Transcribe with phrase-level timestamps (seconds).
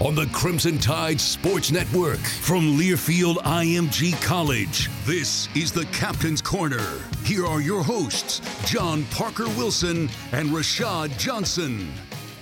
[0.00, 4.88] on the Crimson Tide Sports Network from Learfield IMG College.
[5.04, 7.00] This is the Captain's Corner.
[7.24, 8.40] Here are your hosts,
[8.70, 11.92] John Parker Wilson and Rashad Johnson.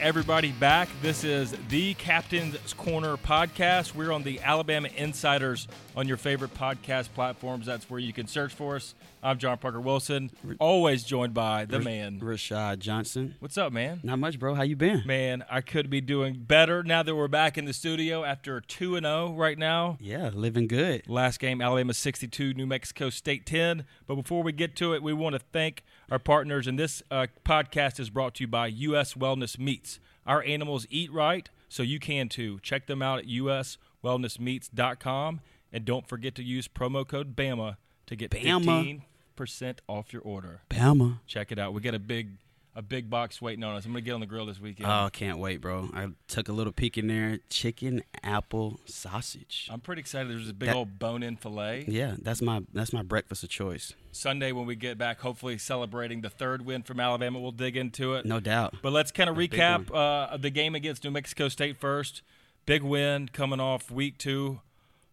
[0.07, 0.89] Everybody back.
[1.03, 3.93] This is the Captain's Corner podcast.
[3.93, 7.67] We're on the Alabama Insiders on your favorite podcast platforms.
[7.67, 8.95] That's where you can search for us.
[9.21, 13.35] I'm John Parker Wilson, always joined by the man Rashad Johnson.
[13.41, 13.99] What's up, man?
[14.05, 14.55] Not much, bro.
[14.55, 15.03] How you been?
[15.05, 18.95] Man, I could be doing better now that we're back in the studio after 2
[18.95, 19.99] and 0 right now.
[20.01, 21.09] Yeah, living good.
[21.09, 23.85] Last game Alabama 62, New Mexico State 10.
[24.07, 27.27] But before we get to it, we want to thank our partners and this uh,
[27.45, 29.99] podcast is brought to you by US Wellness Meats.
[30.27, 32.59] Our animals eat right, so you can too.
[32.63, 35.41] Check them out at uswellnessmeats.com
[35.73, 39.03] and don't forget to use promo code BAMA to get Bama.
[39.37, 40.63] 15% off your order.
[40.71, 41.19] Bama.
[41.27, 41.75] Check it out.
[41.75, 42.39] We got a big
[42.77, 43.87] a big box waiting on us.
[43.87, 44.89] I'm going to get on the grill this weekend.
[44.89, 45.89] Oh, can't wait, bro.
[45.95, 47.39] I took a little peek in there.
[47.49, 49.69] Chicken apple sausage.
[49.73, 50.31] I'm pretty excited.
[50.31, 51.87] There's a big That- old bone-in fillet.
[51.89, 53.95] Yeah, that's my that's my breakfast of choice.
[54.13, 57.41] Sunday when we get back, hopefully celebrating the third win from Alabama.
[57.41, 58.27] We'll dig into it.
[58.27, 58.75] No doubt.
[58.83, 62.23] But let's kind of recap uh, the game against New Mexico State first.
[62.67, 64.61] Big win coming off week two,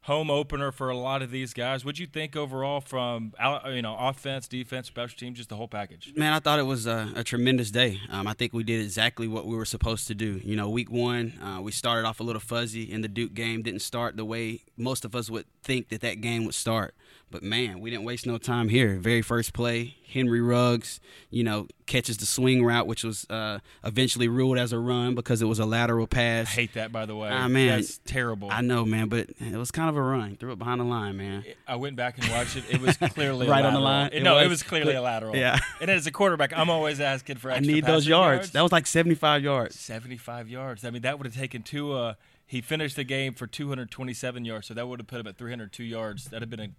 [0.04, 1.84] home opener for a lot of these guys.
[1.84, 3.34] What'd you think overall from
[3.68, 6.14] you know offense, defense, special teams, just the whole package?
[6.16, 8.00] Man, I thought it was a, a tremendous day.
[8.10, 10.40] Um, I think we did exactly what we were supposed to do.
[10.44, 13.62] You know, week one, uh, we started off a little fuzzy, and the Duke game
[13.64, 16.96] didn't start the way most of us would think that that game would start.
[17.32, 18.98] But man, we didn't waste no time here.
[18.98, 21.00] Very first play, Henry Ruggs,
[21.32, 25.42] you know, catches the swing route, which was uh, eventually ruled as a run because
[25.42, 26.48] it was a lateral pass.
[26.48, 27.30] I hate that, by the way.
[27.32, 27.70] Ah, man.
[27.80, 28.50] That's terrible.
[28.52, 30.36] I know, man, but it was kind of a run.
[30.36, 31.44] Threw it behind the line, man.
[31.68, 32.64] I went back and watched it.
[32.70, 34.10] It was clearly a Right on the line?
[34.14, 34.50] It- no, it was?
[34.62, 35.36] was clearly a lateral.
[35.36, 35.60] Yeah.
[35.82, 38.52] And as a quarterback, I'm always asking for I need those passing yards.
[38.52, 39.78] That was like 75 yards.
[39.80, 40.86] 75 yards.
[40.86, 41.94] I mean, that would have taken two.
[41.94, 42.14] Uh,
[42.46, 45.84] he finished the game for 227 yards, so that would have put him at 302
[45.84, 46.26] yards.
[46.26, 46.70] That'd have been a.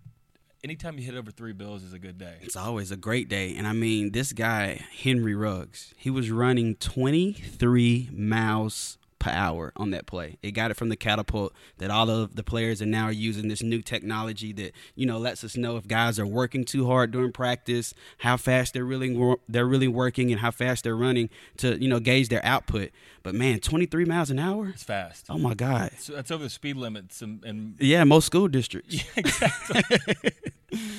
[0.63, 2.37] Anytime you hit over three bills is a good day.
[2.41, 3.55] It's always a great day.
[3.55, 9.91] And I mean, this guy, Henry Ruggs, he was running 23 miles per hour on
[9.91, 10.37] that play.
[10.43, 13.63] It got it from the catapult that all of the players are now using this
[13.63, 17.33] new technology that, you know, lets us know if guys are working too hard during
[17.33, 19.17] practice, how fast they're really
[19.49, 22.91] they're really working and how fast they're running to, you know, gauge their output.
[23.25, 24.69] But man, 23 miles an hour?
[24.69, 25.27] It's fast.
[25.31, 25.93] Oh my god.
[25.99, 28.95] So that's over the speed limits and, and Yeah, most school districts.
[28.95, 30.33] Yeah, exactly.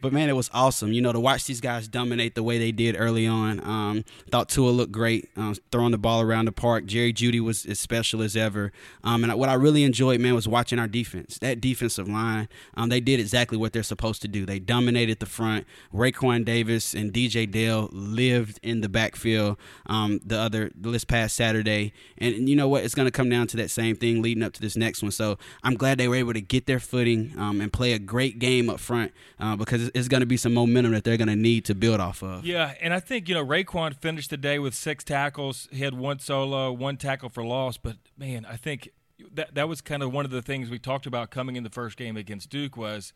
[0.00, 0.92] But man, it was awesome.
[0.92, 3.60] You know, to watch these guys dominate the way they did early on.
[3.64, 6.84] Um, thought Tua looked great, um, throwing the ball around the park.
[6.86, 8.72] Jerry Jeudy was as special as ever.
[9.02, 11.38] Um, and what I really enjoyed, man, was watching our defense.
[11.38, 14.44] That defensive line, um, they did exactly what they're supposed to do.
[14.44, 15.66] They dominated the front.
[15.92, 19.56] Raekwon Davis and DJ Dale lived in the backfield.
[19.86, 22.84] Um, the other this past Saturday, and, you know what?
[22.84, 25.12] It's going to come down to that same thing leading up to this next one.
[25.12, 28.38] So I'm glad they were able to get their footing um, and play a great
[28.38, 31.36] game up front uh, because it's, going to be some momentum that they're going to
[31.36, 32.44] need to build off of.
[32.46, 35.68] yeah, and I think you know Raekwon finished the day with six tackles.
[35.72, 37.76] He had one solo, one tackle for loss.
[37.76, 38.90] But man, I think
[39.32, 41.70] that that was kind of one of the things we talked about coming in the
[41.70, 43.12] first game against Duke was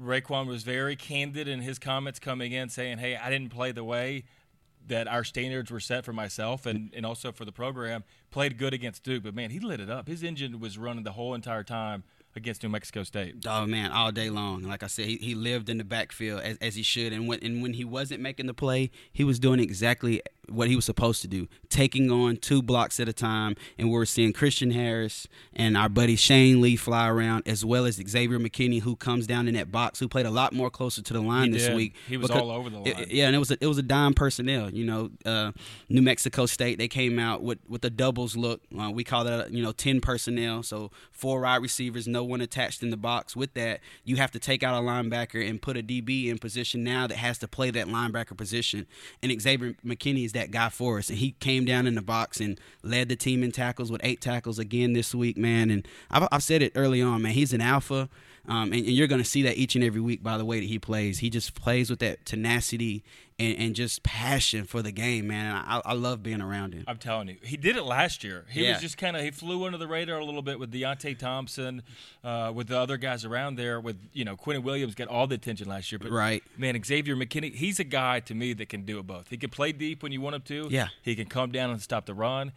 [0.00, 3.84] Raekwon was very candid in his comments coming in, saying, "Hey, I didn't play the
[3.84, 4.24] way."
[4.88, 8.04] That our standards were set for myself and, and also for the program.
[8.30, 10.08] Played good against Duke, but man, he lit it up.
[10.08, 12.02] His engine was running the whole entire time
[12.34, 13.46] against New Mexico State.
[13.46, 14.62] Oh man, all day long.
[14.62, 17.40] Like I said, he, he lived in the backfield as, as he should, and when
[17.42, 21.22] and when he wasn't making the play, he was doing exactly what he was supposed
[21.22, 23.54] to do, taking on two blocks at a time.
[23.78, 27.86] And we are seeing Christian Harris and our buddy Shane Lee fly around, as well
[27.86, 31.00] as Xavier McKinney, who comes down in that box, who played a lot more closer
[31.00, 31.76] to the line He this did.
[31.76, 31.94] week.
[32.08, 33.06] He was all over the it- line.
[33.10, 34.68] yeah, and it was a, it was a dime personnel.
[34.70, 35.52] You know, uh,
[35.88, 38.62] New Mexico State they came out with with a doubles look.
[38.78, 42.82] Uh, we call that you know ten personnel, so four wide receivers, no one attached
[42.82, 43.36] in the box.
[43.36, 46.82] With that, you have to take out a linebacker and put a DB in position
[46.82, 48.86] now that has to play that linebacker position.
[49.22, 52.40] And Xavier McKinney is that guy for us, and he came down in the box
[52.40, 55.70] and led the team in tackles with eight tackles again this week, man.
[55.70, 57.32] And I've, I've said it early on, man.
[57.32, 58.08] He's an alpha.
[58.48, 60.58] Um, and, and you're going to see that each and every week by the way
[60.58, 61.20] that he plays.
[61.20, 63.04] He just plays with that tenacity
[63.38, 65.46] and, and just passion for the game, man.
[65.46, 66.84] And I, I love being around him.
[66.86, 68.44] I'm telling you, he did it last year.
[68.50, 68.72] He Yeah.
[68.74, 71.82] was just kind of he flew under the radar a little bit with Deionte Thompson,
[72.24, 73.80] uh, with the other guys around there.
[73.80, 76.42] With you know Quinnen Williams got all the attention last year, but Right.
[76.56, 79.28] man, Xavier McKinney, he's a guy to me that can do it both.
[79.30, 80.68] He can play deep when you want him to.
[80.70, 80.88] Yeah.
[81.02, 82.52] he can come down and stop the run.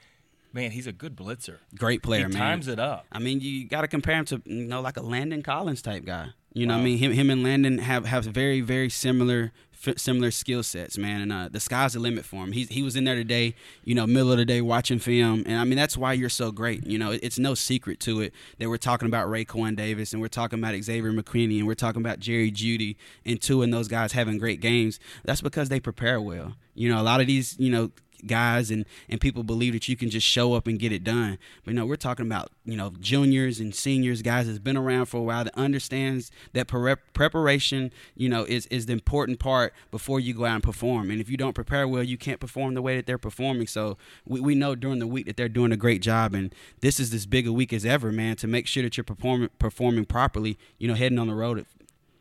[0.54, 1.58] Man, he's a good blitzer.
[1.78, 2.42] Great player, he man.
[2.42, 3.06] times it up.
[3.12, 6.06] I mean, you got to compare him to you know like a Landon Collins type
[6.06, 6.30] guy.
[6.54, 6.78] You know, Wow.
[6.78, 9.52] what I mean, him, him and Landon have have very, very similar
[9.98, 11.22] similar skill sets, man.
[11.22, 12.52] And uh, the sky's the limit for him.
[12.52, 15.60] He he was in there today, you know, middle of the day watching film, and
[15.60, 16.86] I mean that's why you're so great.
[16.86, 20.22] You know, it- it's no secret to it that we're talking about Raekwon Davis and
[20.22, 22.96] we're talking about Xavier McKinney and we're talking about Jerry Jeudy
[23.26, 25.00] and Tua and those guys having great games.
[25.24, 26.54] That's because they prepare well.
[26.74, 27.92] You know, a lot of these, you know,
[28.26, 31.38] guys and and people believe that you can just show up and get it done.
[31.64, 35.18] But no, we're talking about you know juniors and seniors, guys that's been around for
[35.18, 40.20] a while that understands that pre- preparation, you know, is is the important part before
[40.20, 41.10] you go out and perform.
[41.10, 43.68] And if you don't prepare well, you can't perform the way that they're performing.
[43.68, 47.00] So we, we know during the week that they're doing a great job, and this
[47.00, 50.06] is as big a week as ever, man, to make sure that you're performing performing
[50.06, 50.58] properly.
[50.78, 51.66] You know, heading on the road.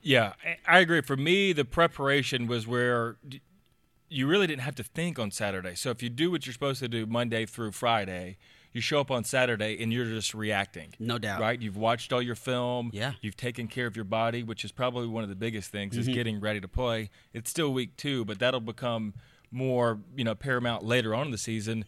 [0.03, 0.35] Yeah,
[0.69, 1.01] I- agree.
[1.01, 3.17] For me, the preparation was where
[4.15, 5.75] you really didn't have to think on Saturday.
[5.75, 8.37] So if you do what you're supposed to do Monday through Friday,
[8.73, 10.95] you show up on Saturday and you're just reacting.
[10.99, 11.41] No doubt.
[11.41, 11.61] Right?
[11.61, 12.91] You've watched all your film.
[12.93, 13.13] Yeah.
[13.21, 16.09] You've taken care of your body, which is probably one of the biggest things Mm-hmm.
[16.11, 17.11] is getting ready to play.
[17.33, 19.15] It's still week two, but that'll become
[19.51, 21.85] more, you know, paramount later on in the season.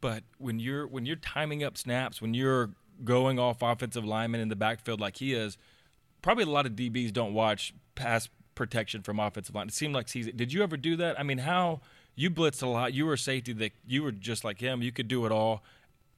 [0.00, 2.70] But when you're when you're timing up snaps, when you're
[3.04, 5.56] going off offensive linemen in the backfield like he is,
[6.22, 9.68] probably a lot of DBs don't watch pass protection from offensive line.
[9.68, 10.26] It seemed like he's.
[10.32, 11.18] Did you ever do that?
[11.20, 11.80] I mean, how
[12.16, 12.92] you blitzed a lot.
[12.92, 14.82] You were a safety that you were just like him.
[14.82, 15.62] You could do it all.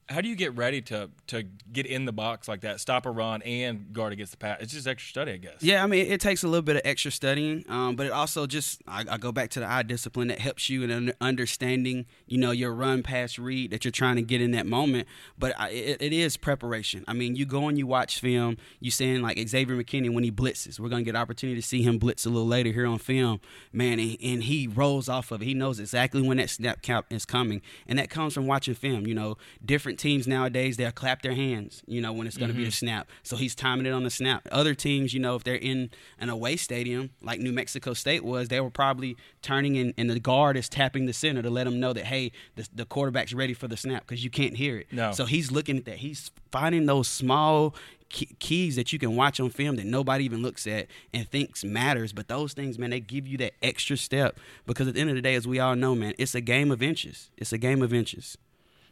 [0.09, 3.11] How do you get ready to to get in the box like that, stop a
[3.11, 4.59] run, and guard against the pass?
[4.61, 5.57] It's just extra study, I guess.
[5.61, 8.47] Yeah, I mean, it takes a little bit of extra studying, um, but it also
[8.47, 12.39] just I, I go back to the eye discipline that helps you in understanding, you
[12.39, 15.07] know, your run, pass, read that you're trying to get in that moment.
[15.39, 17.05] But I, it, it is preparation.
[17.07, 18.57] I mean, you go and you watch film.
[18.81, 21.99] You saying like Xavier McKinney when he blitzes, we're gonna get opportunity to see him
[21.99, 23.41] blitz a little later here on film,
[23.75, 25.45] man, and, and he rolls off of it.
[25.45, 29.07] He knows exactly when that snap count is coming, and that comes from watching film.
[29.07, 32.57] You know, different teams nowadays they'll clap their hands, you know, when it's going to
[32.57, 32.73] be a mm-hmm.
[32.73, 33.09] snap.
[33.23, 34.47] So he's timing it on the snap.
[34.51, 38.49] Other teams, you know, if they're in an away stadium like New Mexico State was,
[38.49, 41.81] they were probably turning and, and the guard is tapping the center to let them
[41.81, 44.87] know that hey, the, the quarterback's ready for the snap because you can't hear it.
[44.93, 45.13] No.
[45.13, 45.97] So he's looking at that.
[45.97, 47.75] He's finding those small
[48.09, 52.13] keys that you can watch on film that nobody even looks at and thinks matters
[52.13, 55.17] but those things man they give you that extra step because at the end of
[55.17, 57.83] the day as we all know man it's a game of inches it's a game
[57.83, 58.39] of inches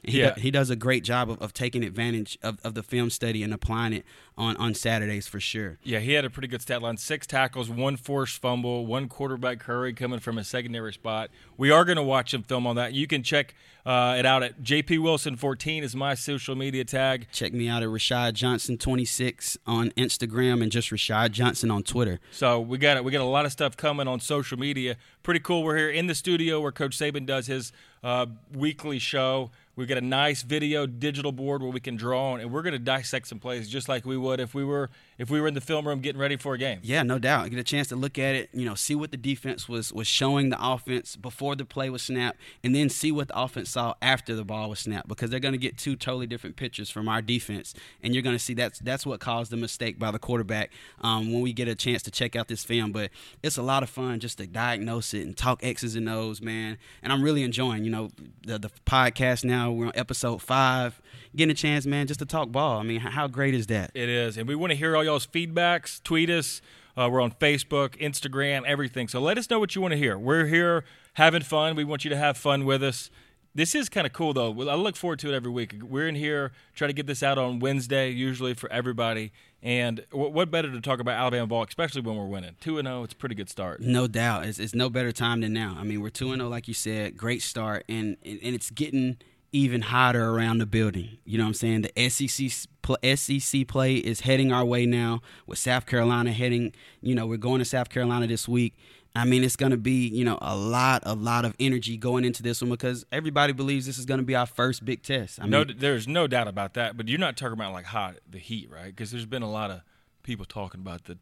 [0.02, 0.34] he, Yeah.
[0.36, 3.52] he does a great job of, of taking advantage of, of the film study and
[3.52, 4.04] applying it
[4.38, 5.78] on, on Saturdays for sure.
[5.82, 9.62] Yeah, he had a pretty good stat line: six tackles, one forced fumble, one quarterback
[9.64, 11.30] hurry coming from a secondary spot.
[11.56, 12.92] We are going to watch him film on that.
[12.92, 13.54] You can check
[13.86, 17.28] uh, it out at JP Wilson 14 is my social media tag.
[17.32, 22.18] Check me out at Rashad Johnson 26 on Instagram and just Rashad Johnson on Twitter.
[22.32, 23.04] So we got it.
[23.04, 24.96] We got a lot of stuff coming on social media.
[25.22, 25.62] Pretty cool.
[25.62, 27.72] We're here in the studio where Coach Saban does his
[28.02, 29.50] uh, weekly show.
[29.76, 32.72] We've got a nice video digital board where we can draw on, and we're going
[32.72, 34.88] to dissect some plays just like we would if we were
[35.18, 36.80] if we were in the film room getting ready for a game.
[36.82, 37.50] Yeah, no doubt.
[37.50, 40.06] Get a chance to look at it, you know, see what the defense was was
[40.06, 43.92] showing the offense before the play was snapped, and then see what the offense saw
[44.00, 47.06] after the ball was snapped because they're going to get two totally different pictures from
[47.06, 50.18] our defense, and you're going to see that's that's what caused the mistake by the
[50.18, 50.70] quarterback
[51.02, 52.92] um, when we get a chance to check out this film.
[52.92, 53.10] But
[53.42, 56.78] it's a lot of fun just to diagnose it and talk X's and O's, man.
[57.02, 58.10] And I'm really enjoying, you know,
[58.46, 59.65] the the podcast now.
[59.72, 61.00] We're on episode five,
[61.34, 62.78] getting a chance, man, just to talk ball.
[62.78, 63.90] I mean, how, great is that?
[63.94, 66.02] It is, and we want to hear all y'all's feedbacks.
[66.02, 66.60] Tweet us.
[66.96, 69.06] Uh, we're on Facebook, Instagram, everything.
[69.06, 70.18] So let us know what you want to hear.
[70.18, 70.84] We're here
[71.14, 71.76] having fun.
[71.76, 73.10] We want you to have fun with us.
[73.54, 74.50] This is kind of cool, though.
[74.68, 75.74] I look forward to it every week.
[75.82, 79.32] We're in here try to get this out on Wednesday, usually for everybody.
[79.62, 83.02] And what better to talk about Alabama ball, especially when we're winning two and zero.
[83.02, 83.80] It's a pretty good start.
[83.80, 85.74] No doubt, it's, it's no better time than now.
[85.78, 88.70] I mean, we're two and zero, like you said, great start, and, and and it's
[88.70, 89.16] getting
[89.52, 91.18] even hotter around the building.
[91.24, 91.82] You know what I'm saying?
[91.82, 92.68] The SEC
[93.16, 95.20] SEC play is heading our way now.
[95.46, 98.76] With South Carolina heading, you know, we're going to South Carolina this week.
[99.14, 102.24] I mean, it's going to be, you know, a lot, a lot of energy going
[102.24, 105.40] into this one because everybody believes this is going to be our first big test.
[105.40, 106.98] I mean, there's no doubt about that.
[106.98, 108.86] But you're not talking about like hot the heat, right?
[108.86, 109.80] Because there's been a lot of
[110.22, 111.18] people talking about the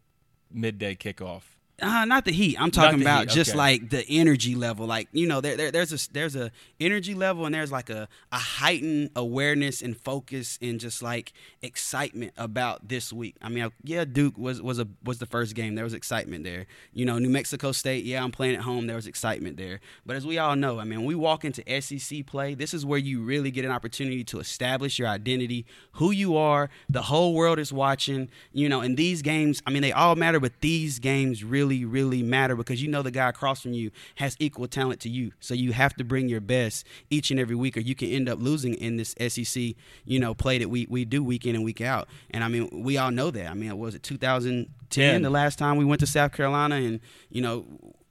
[0.51, 1.43] midday kickoff.
[1.83, 2.57] Uh, not the heat.
[2.61, 3.59] I'm talking about heat, just okay.
[3.59, 4.87] like the energy level.
[4.87, 8.09] Like you know, there, there there's a there's a energy level and there's like a,
[8.31, 13.35] a heightened awareness and focus and just like excitement about this week.
[13.43, 15.75] I mean, yeah, Duke was was a was the first game.
[15.75, 16.67] There was excitement there.
[16.93, 18.05] You know, New Mexico State.
[18.05, 18.87] Yeah, I'm playing at home.
[18.87, 19.81] There was excitement there.
[20.07, 22.87] But as we all know, I mean, when we walk into SEC play, this is
[22.87, 26.71] where you really get an opportunity to establish your identity, who you are.
[26.89, 28.29] The whole world is watching.
[28.53, 29.61] You know, and these games.
[29.67, 33.03] I mean, they all matter, but these games really really, really matter because you know
[33.03, 35.33] the guy across from you has equal talent to you.
[35.41, 38.29] So you have to bring your best each and every week, or you can end
[38.29, 41.65] up losing in this SEC, you know, play that we, we do week in and
[41.65, 42.09] week out.
[42.31, 43.51] And I mean, we all know that.
[43.51, 47.41] I mean, was it 2010 the last time we went to South Carolina and, you
[47.41, 47.65] know,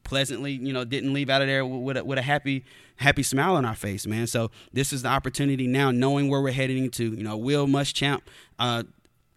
[0.04, 2.66] pleasantly, you know, didn't leave out of there with a, with a happy
[2.98, 4.28] happy smile on our face, man.
[4.28, 7.04] So this is the opportunity now, knowing where we're heading to.
[7.04, 8.22] You know, Will Muschamp,
[8.60, 8.84] uh,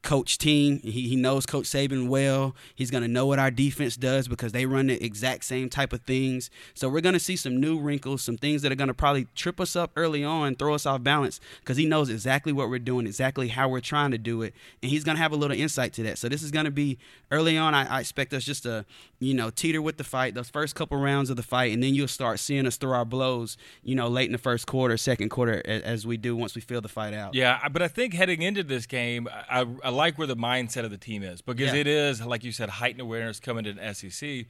[0.07, 0.79] coach team.
[0.85, 2.55] He, he knows Coach Saban well.
[2.77, 5.93] He's going to know what our defense does because they run the exact same type
[5.93, 6.49] of things.
[6.75, 9.27] So we're going to see some new wrinkles, some things that are going to probably
[9.35, 12.79] trip us up early on, throw us off balance because he knows exactly what we're
[12.79, 14.55] doing, exactly how we're trying to do it.
[14.81, 16.19] And he's going to have a little insight to that.
[16.19, 16.99] So this is going to be
[17.33, 17.75] early on.
[17.75, 18.85] I, I expect us just to,
[19.19, 21.95] you know, teeter with the fight, those first couple rounds of the fight, and then
[21.95, 25.31] you'll start seeing us throw our blows, you know, late in the first quarter, second
[25.31, 27.35] quarter, as, as we do once we feel the fight out.
[27.35, 30.85] Yeah, but I think heading into this game, I, I- I like where the mindset
[30.85, 31.81] of the team is because Yeah.
[31.81, 34.47] it is, like you said, heightened awareness coming to an SEC.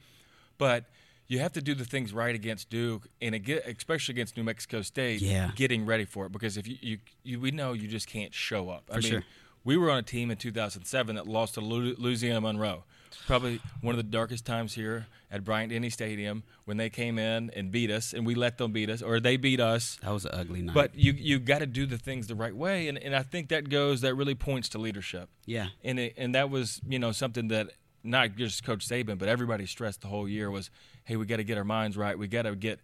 [0.57, 0.85] But
[1.27, 5.21] you have to do the things right against Duke, and especially against New Mexico State.
[5.21, 5.51] Yeah.
[5.55, 8.69] getting ready for it because if you, you, you we know you just can't show
[8.69, 8.83] up.
[8.89, 9.23] I For mean, sure.
[9.63, 12.83] we were on a team in 2007 that lost to Louisiana Monroe.
[13.25, 17.51] Probably one of the darkest times here at Bryant Denny Stadium when they came in
[17.55, 19.97] and beat us, and we let them beat us, or they beat us.
[20.01, 20.73] That was an ugly night.
[20.73, 23.49] But you you got to do the things the right way, and, and I think
[23.49, 25.29] that goes that really points to leadership.
[25.45, 25.67] yeah.
[25.83, 27.71] And it, and that was you know something that
[28.03, 30.69] not just Coach Saban, but everybody stressed the whole year was,
[31.03, 32.17] hey, we got to get our minds right.
[32.17, 32.79] We got to get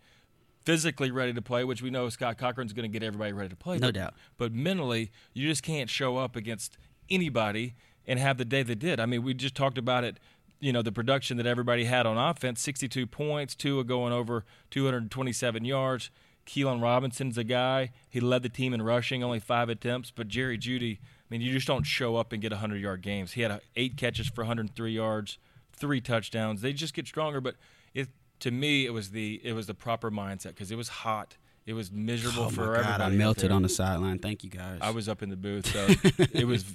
[0.65, 3.55] physically ready to play, which we know Scott Cochran's going to get everybody ready to
[3.55, 3.77] play.
[3.77, 4.13] No but, doubt.
[4.37, 6.77] But mentally, you just can't show up against
[7.09, 7.75] anybody
[8.07, 8.99] and have the day they did.
[8.99, 10.17] I mean, we just talked about it.
[10.59, 15.65] You know, the production that everybody had on offense 62 points, Tua going over 227
[15.65, 16.09] yards.
[16.45, 17.91] Keilan Robinson's a guy.
[18.09, 20.11] He led the team in rushing, only five attempts.
[20.11, 23.33] But Jerry Jeudy, I mean, you just don't show up and get 100 yard games.
[23.33, 25.37] He had eight catches for 103 yards,
[25.71, 26.61] three touchdowns.
[26.61, 27.39] They just get stronger.
[27.39, 27.55] But
[27.93, 28.09] it,
[28.41, 31.37] to me, it was the it was the proper mindset because it was hot.
[31.65, 32.97] It was miserable Oh for my everybody.
[32.97, 34.19] God, I melted on the sideline.
[34.19, 34.79] Thank you guys.
[34.81, 35.87] I was up in the booth, so
[36.33, 36.65] it was.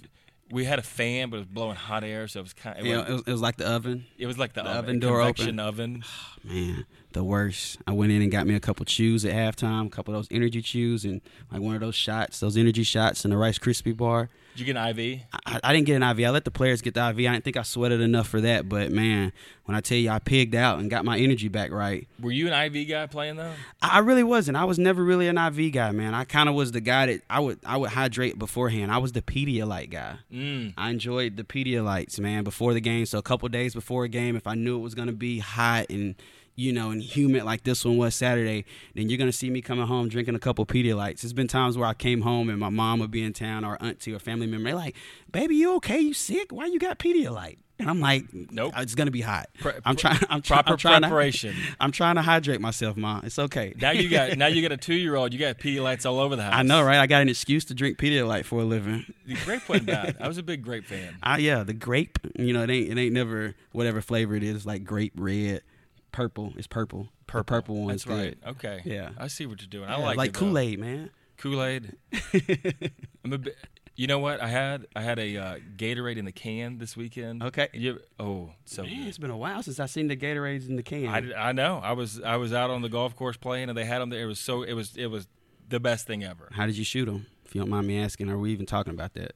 [0.51, 2.79] We had a fan, but it was blowing hot air, so it was kind.
[2.79, 4.07] Of, You know, it, was, it was like the oven.
[4.17, 6.05] it was like the, the oven, oven door convection oven.
[6.45, 7.79] Man, the worst.
[7.87, 10.29] I went in and got me a couple chews at halftime, a couple of those
[10.31, 11.21] energy chews, and
[11.53, 14.31] like one of those shots, those energy shots, and the Rice Krispie bar.
[14.59, 15.21] Did you get an IV?
[15.47, 16.27] I, I didn't get an IV.
[16.27, 17.19] I let the players get the IV.
[17.19, 18.69] I didn't think I sweated enough for that.
[18.69, 19.33] But man,
[19.67, 22.51] when I tell you I pigged out and got my energy back right, Were you
[22.51, 23.53] an IV guy playing though?
[23.81, 24.57] I I really wasn't.
[24.57, 26.13] I was never really an IV guy, man.
[26.13, 28.91] I kind of was the guy that I would I would hydrate beforehand.
[28.91, 30.17] I was the Pedialyte guy.
[30.35, 30.75] Mm.
[30.77, 33.07] I enjoyed the Pedialytes, man, before the game.
[33.07, 35.87] So a couple days before a game, if I knew it was gonna be hot
[35.89, 36.17] and
[36.59, 39.87] you know and humid like this one was Saturday, then you're gonna see me coming
[39.87, 41.21] home drinking a couple Pedialytes.
[41.21, 43.81] There's been times where I came home and my mom would be in town or
[43.81, 44.69] auntie or family member.
[44.69, 44.97] They're like,
[45.31, 46.01] "Baby, you okay?
[46.01, 46.51] You sick?
[46.51, 48.75] Why you got Pedialyte?" And I'm like, Nope.
[48.79, 49.51] It's gonna be hot.
[49.61, 50.19] Pre- I'm trying.
[50.29, 51.55] I'm, try- proper I'm trying preparation.
[51.55, 53.21] To, I'm trying to hydrate myself, mom.
[53.25, 53.73] It's okay.
[53.81, 55.33] Now you got now you got a two year old.
[55.33, 56.55] You got Pedialytes all over the house.
[56.57, 56.99] I know, right?
[56.99, 59.07] I got an excuse to drink Pedialyte for a living.
[59.27, 60.17] The grape wasn't bad.
[60.21, 61.19] I was a big grape fan.
[61.23, 62.19] Ah, yeah, the grape.
[62.37, 64.67] You know, it ain't it ain't never whatever flavor it is.
[64.67, 65.63] Like grape, red,
[66.19, 66.53] purple.
[66.57, 67.09] It's purple.
[67.33, 68.41] The purple one's That's right.
[68.41, 68.51] good.
[68.51, 68.83] Okay.
[68.85, 69.11] Yeah.
[69.17, 69.89] I see what you're doing.
[69.89, 70.33] I like like.
[70.33, 71.11] Kool Aid, man.
[71.37, 71.97] Kool Aid.
[73.25, 73.57] I'm a bit.
[73.95, 74.41] You know what?
[74.41, 77.45] I had I had a uh, Gatorade in the can this weekend.
[77.45, 77.69] Okay.
[77.73, 79.09] You, oh, so Man, good.
[79.09, 81.07] it's been a while since I seen the Gatorades in the can.
[81.07, 81.81] I, I know.
[81.83, 84.23] I was I was out on the golf course playing, and they had them there.
[84.23, 85.29] It was so it was it was
[85.69, 86.49] the best thing ever.
[86.53, 87.27] How did you shoot them?
[87.45, 89.35] If you don't mind me asking, are we even talking about that?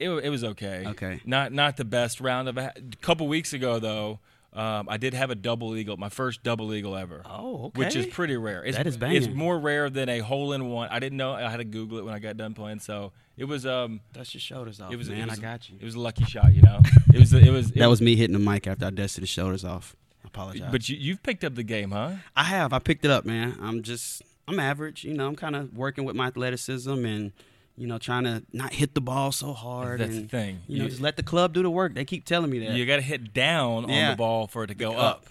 [0.00, 0.84] It, it was okay.
[0.86, 1.20] Okay.
[1.24, 4.18] Not not the best round of a couple weeks ago though.
[4.54, 7.22] Um, I did have a double eagle, my first double eagle ever.
[7.24, 8.64] Oh, Which is pretty rare.
[8.64, 10.88] It's, That is It's more rare than a hole in one.
[10.90, 11.32] I didn't know.
[11.32, 12.78] I had to Google it when I got done playing.
[12.78, 15.22] So it was um Dust your shoulders off, it was man.
[15.22, 15.76] it was, I got you.
[15.80, 16.80] It was a lucky shot, you know.
[17.12, 19.26] It was it was it That was me hitting the mic after I dusted the
[19.26, 19.96] shoulders off.
[20.24, 20.68] I apologize.
[20.70, 22.12] But you, you've picked up the game, huh?
[22.36, 22.72] I have.
[22.72, 23.58] I picked it up, man.
[23.60, 25.04] I'm just, I'm average.
[25.04, 27.32] You know, I'm kind of working with my athleticism and,
[27.76, 30.00] you know, trying to not hit the ball so hard.
[30.00, 30.60] That's the thing.
[30.68, 31.94] You know, You- just let the club do the work.
[31.94, 32.70] They keep telling me that.
[32.76, 35.16] You got to hit down on the ball for it to go Go up.
[35.16, 35.26] up.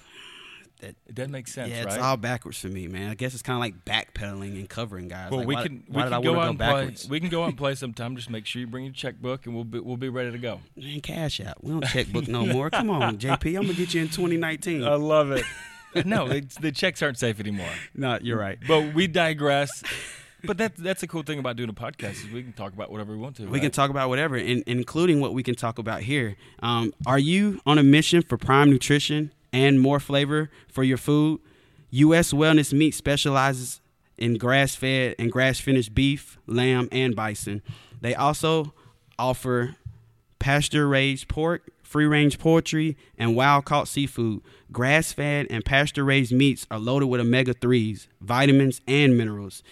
[0.82, 2.00] That- It doesn't make sense, yeah, it's right?
[2.02, 3.10] all backwards for me, man.
[3.10, 5.32] I guess it's kind of like backpedaling and covering guys.
[5.32, 6.68] well, Like, we why, can why we did I can go out and play.
[6.68, 7.08] backwards?
[7.10, 8.18] We can go out and play sometime.
[8.18, 10.60] Just make sure you bring your checkbook, and we'll be we'll be ready to go.
[10.76, 11.64] Man, cash out.
[11.64, 12.70] We don't checkbook no more.
[12.70, 13.56] Come on, JP.
[13.58, 14.84] I'm gonna get you in 2019.
[14.84, 15.46] I love it.
[16.06, 17.72] no, the checks aren't safe anymore.
[17.96, 18.60] no, you're right.
[18.68, 19.84] But we digress.
[20.46, 22.92] But that that's the cool thing about doing a podcast is we can talk about
[22.92, 23.44] whatever we want to.
[23.44, 23.62] We right?
[23.62, 26.36] can talk about whatever, in, including what we can talk about here.
[26.60, 31.40] Um, are you on a mission for prime nutrition and more flavor for your food?
[31.92, 32.34] U.S.
[32.34, 33.80] Wellness Meat specializes
[34.18, 37.62] in grass fed and grass finished beef, lamb, and bison.
[38.02, 38.74] They also
[39.18, 39.76] offer
[40.40, 44.42] pasture raised pork, free range poultry, and wild caught seafood.
[44.72, 49.64] Grass fed and pasture raised meats are loaded with omega 3s, vitamins, and minerals.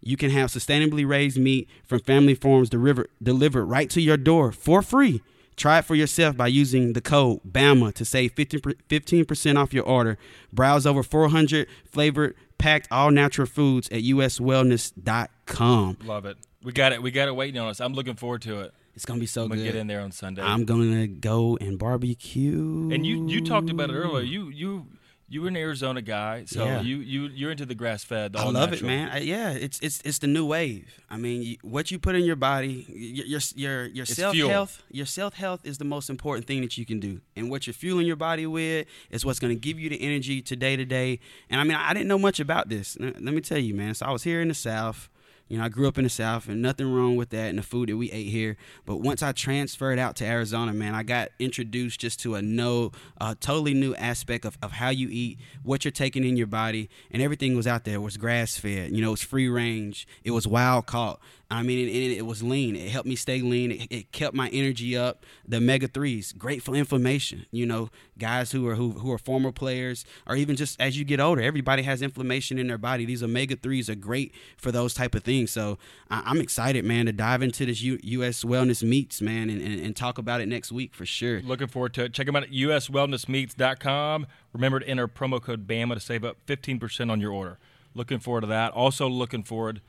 [0.00, 4.52] You can have sustainably raised meat from family farms delivered, delivered right to your door
[4.52, 5.22] for free.
[5.56, 10.16] Try it for yourself by using the code BAMA to save 15% off your order.
[10.52, 15.98] Browse over 400 flavored, packed, all natural foods at uswellness.com.
[16.04, 16.36] Love it.
[16.62, 17.02] We got it.
[17.02, 17.80] We got it waiting on us.
[17.80, 18.74] I'm looking forward to it.
[18.94, 19.62] It's gonna be so I'm good.
[19.64, 20.42] get in there on Sunday.
[20.42, 22.90] I'm gonna go and barbecue.
[22.92, 24.24] and you you talked about it earlier.
[24.24, 24.86] You you
[25.30, 26.80] you were an Arizona guy, so Yeah.
[26.80, 28.34] you you you're into the grass fed.
[28.34, 29.10] I love it, man.
[29.10, 31.00] I, yeah, it's it's it's the new wave.
[31.10, 35.06] I mean, you, what you put in your body, your your your self health, your
[35.06, 37.20] self health is the most important thing that you can do.
[37.36, 40.40] And what you're fueling your body with is what's going to give you the energy
[40.42, 41.20] to day to day.
[41.50, 42.96] And I mean, I didn't know much about this.
[42.98, 43.94] Let me tell you, man.
[43.94, 45.08] So I was here in the South.
[45.48, 47.62] You know, I grew up in the South, and nothing wrong with that and the
[47.62, 48.56] food that we ate here.
[48.84, 52.92] But once I transferred out to Arizona, man, I got introduced just to a no,
[53.20, 56.90] a totally new aspect of, of how you eat, what you're taking in your body,
[57.10, 57.94] and everything was out there.
[57.94, 61.18] It was grass fed, you know, it was free range, it was wild caught.
[61.50, 62.76] I mean, it, it, was lean.
[62.76, 63.72] It helped me stay lean.
[63.72, 65.24] It, it kept my energy up.
[65.46, 67.46] The omega threes, great for inflammation.
[67.50, 67.88] You know,
[68.18, 71.40] guys who are who, who are former players, or even just as you get older,
[71.40, 73.06] everybody has inflammation in their body.
[73.06, 75.50] These omega threes are great for those type of things.
[75.50, 75.78] So
[76.10, 78.44] I, I'm excited, man, to dive into this U, U.S.
[78.44, 81.40] Wellness Meats, man, and, and, and talk about it next week for sure.
[81.40, 82.12] Looking forward to it.
[82.12, 84.26] Check them out at uswellnessmeats.com.
[84.52, 87.58] Remember to enter promo code BAMA to save up 15% on your order.
[87.94, 88.72] Looking forward to that.
[88.72, 89.80] Also looking forward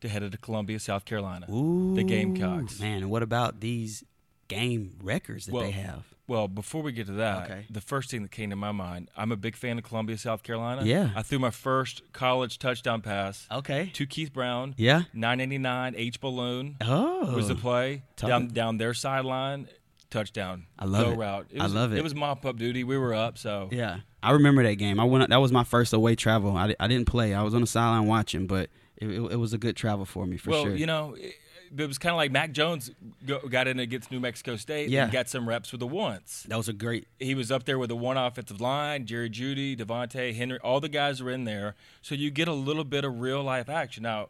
[0.00, 1.46] to headed to Columbia, South Carolina.
[1.46, 2.80] the Gamecocks.
[2.80, 4.04] Man, what about these
[4.48, 6.04] game wreckers that Well, they have?
[6.26, 7.66] Well, before we get to that, Okay.
[7.70, 10.44] the first thing that came to my mind, I'm a big fan of Columbia, South
[10.44, 10.82] Carolina.
[10.84, 11.10] Yeah.
[11.16, 13.90] I threw my first college touchdown pass Okay.
[13.94, 14.74] to Keith Brown.
[14.76, 15.02] Yeah.
[15.12, 17.34] 989 H balloon Oh.
[17.34, 19.66] was the play Talk- down down their sideline,
[20.08, 20.66] touchdown.
[20.78, 21.16] I love Go it.
[21.18, 21.46] route.
[21.58, 21.98] I was, love it.
[21.98, 22.84] It was mop up duty.
[22.84, 25.00] We were up, so Yeah, I remember that game.
[25.00, 25.28] I went.
[25.30, 26.56] That was my first away travel.
[26.56, 27.34] I, I didn't play.
[27.34, 30.26] I was on the sideline watching, but it, it, it was a good travel for
[30.26, 30.76] me for well, sure.
[30.76, 31.34] you know, it,
[31.76, 32.90] it was kind of like Mac Jones
[33.24, 35.04] go, got in against New Mexico State Yeah.
[35.04, 36.44] and got some reps with the once.
[36.48, 37.06] that was a great.
[37.18, 40.88] he was up there with the one offensive line, Jerry Jeudy, DeVonta, Henry, all the
[40.88, 41.74] guys were in there.
[42.02, 44.02] So you get a little bit of real life action.
[44.02, 44.28] Now,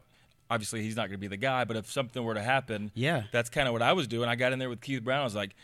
[0.50, 3.22] obviously he's not going to be the guy, but if something were to happen, Yeah.
[3.32, 4.28] that's kind of what I was doing.
[4.28, 5.20] I got in there with Keith Brown.
[5.22, 5.54] I was like,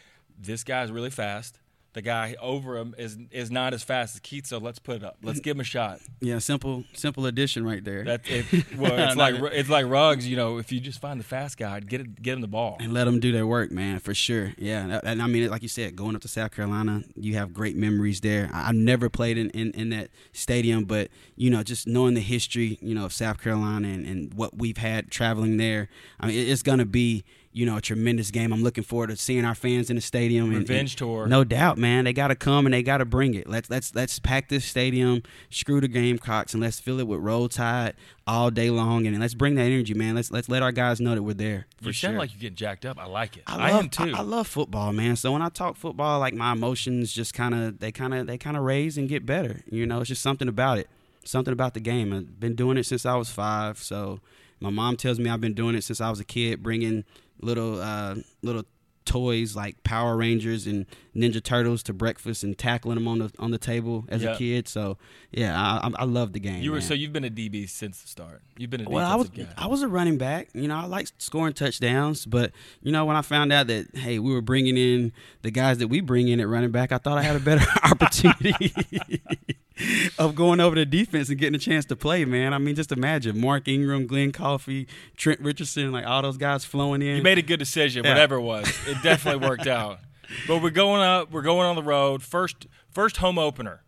[0.40, 1.58] this guy's really fast.
[1.96, 5.02] The guy over him is is not as fast as Keith, so let's put it
[5.02, 5.16] up.
[5.22, 6.00] Let's give him a shot.
[6.20, 8.04] Yeah, simple simple addition right there.
[8.04, 8.44] That it,
[8.76, 10.28] well, it's like it's like Ruggs.
[10.28, 12.76] You know, if you just find the fast guy, get it, get him the ball.
[12.80, 14.52] and let him do their work, man, for sure.
[14.58, 17.76] Yeah, and I mean, like you said, going up to South Carolina, you have great
[17.76, 18.50] memories there.
[18.52, 22.20] I, I've never played in, in, in that stadium, but you know, just knowing the
[22.20, 25.88] history, you know, of South Carolina and, and what we've had traveling there,
[26.20, 27.24] I mean, it's gonna be.
[27.56, 28.52] You know, a tremendous game.
[28.52, 30.50] I'm looking forward to seeing our fans in the stadium.
[30.50, 31.26] and- Revenge and- tour.
[31.26, 32.04] No doubt, man.
[32.04, 33.48] They got to come and they got to bring it.
[33.48, 37.48] Let's let's let's pack this stadium, screw the Gamecocks, and let's fill it with Roll
[37.48, 37.94] Tide
[38.26, 39.06] all day long.
[39.06, 40.14] And let's bring that energy, man.
[40.14, 41.66] Let's let's let our guys know that we're there.
[41.78, 42.08] For you sure.
[42.08, 42.98] sound like you're getting jacked up.
[42.98, 43.44] I like it.
[43.46, 44.14] I, I, love, am too.
[44.14, 45.16] I, I love football, man.
[45.16, 48.36] So when I talk football, like my emotions just kind of they kind of they
[48.36, 49.62] kind of raise and get better.
[49.70, 50.90] You know, it's just something about it,
[51.24, 52.12] something about the game.
[52.12, 53.78] I've been doing it since I was five.
[53.78, 54.20] So
[54.60, 57.04] my mom tells me I've been doing it since I was a kid, bringing
[57.40, 58.64] little uh, little
[59.04, 63.52] toys like Power Rangers and Ninja Turtles to breakfast and tackling them on the on
[63.52, 64.34] the table as Yeah.
[64.34, 64.66] a kid.
[64.66, 64.98] So
[65.30, 66.60] yeah, I, I, I love the game.
[66.60, 66.88] you were man.
[66.88, 68.42] so you've been a DB since the start.
[68.58, 69.46] You've been a Well, I was guy.
[69.56, 70.48] I was a running back.
[70.54, 72.50] You know, I like scoring touchdowns, but
[72.82, 75.86] you know, when I found out that hey, we were bringing in the guys that
[75.86, 78.74] we bring in at running back, I thought I had a better opportunity
[80.18, 82.24] of going over the defense and getting a chance to play.
[82.24, 84.86] Man, I mean, just imagine Mark Ingram, Glen Coffee,
[85.16, 87.16] Trent Richardson, like all those guys flowing in.
[87.16, 88.10] You made a good decision, Yeah.
[88.12, 88.66] whatever it was.
[88.86, 90.00] It definitely worked out.
[90.48, 91.30] But we're going up.
[91.30, 92.20] We're going on the road.
[92.20, 93.84] First, first home opener.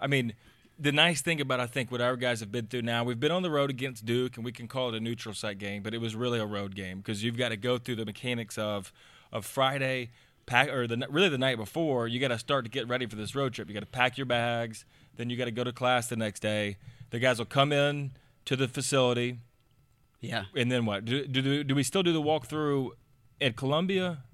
[0.00, 0.32] I mean,
[0.78, 3.30] the nice thing about I think what our guys have been through now, we've been
[3.30, 5.92] on the road against Duke, and we can call it a neutral site game, but
[5.92, 8.90] it was really a road game because you've got to go through the mechanics of
[9.30, 10.12] of Friday,
[10.46, 12.08] pack or the really the night before.
[12.08, 13.68] You got to start to get ready for this road trip.
[13.68, 14.84] You got to pack your bags.
[15.16, 16.78] Then you got to go to class the next day.
[17.10, 18.12] The guys will come in
[18.46, 19.38] to the facility.
[20.20, 20.44] yeah.
[20.56, 21.04] And then what?
[21.04, 22.90] Do, do, do we still do the walkthrough
[23.40, 24.24] at Columbia?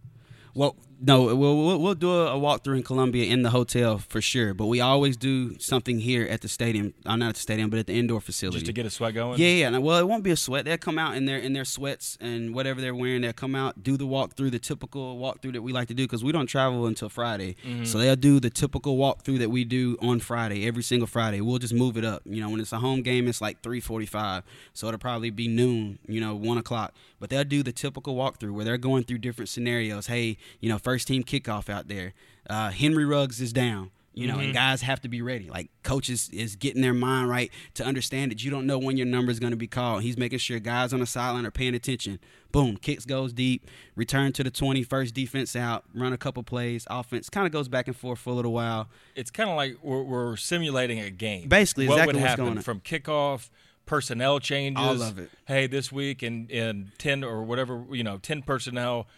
[0.54, 4.20] Well, no, we'll, we'll, we'll do a, a walkthrough in Columbia in the hotel for
[4.20, 6.94] sure, but we always do something here at the stadium.
[7.06, 8.58] Uh, not at the stadium, but at the indoor facility.
[8.58, 9.38] Just to get a sweat going?
[9.38, 9.70] Yeah, yeah.
[9.70, 10.64] no, Well, it won't be a sweat.
[10.64, 13.22] They'll come out in their in their sweats and whatever they're wearing.
[13.22, 16.24] They'll come out, do the walkthrough, the typical walkthrough that we like to do because
[16.24, 17.56] we don't travel until Friday.
[17.64, 17.84] Mm-hmm.
[17.84, 21.40] So they'll do the typical walkthrough that we do on Friday, every single Friday.
[21.40, 22.22] We'll just move it up.
[22.24, 25.48] You know, when it's a home game, it's like three forty-five, so it'll probably be
[25.48, 25.98] noon.
[26.08, 26.94] You know, one o'clock.
[27.20, 30.06] But they'll do the typical walkthrough where they're going through different scenarios.
[30.06, 32.14] Hey, you know, first team kickoff out there.
[32.48, 33.90] Uh, Henry Ruggs is down.
[34.18, 34.46] You know, mm-hmm.
[34.46, 35.48] and guys have to be ready.
[35.48, 39.06] Like coaches is getting their mind right to understand that you don't know when your
[39.06, 40.02] number is going to be called.
[40.02, 42.18] He's making sure guys on the sideline are paying attention.
[42.50, 46.84] Boom, kicks goes deep, return to the 20, first defense out, run a couple plays,
[46.90, 48.88] offense kind of goes back and forth for a little while.
[49.14, 51.48] It's kind of like we're, we're, simulating a game.
[51.48, 52.64] Basically, what exactly would what's happen going on.
[52.64, 53.50] from kickoff
[53.88, 54.84] personnel changes.
[54.84, 55.30] All of it.
[55.46, 59.08] Hey, this week in in ten or whatever you know, ten personnel.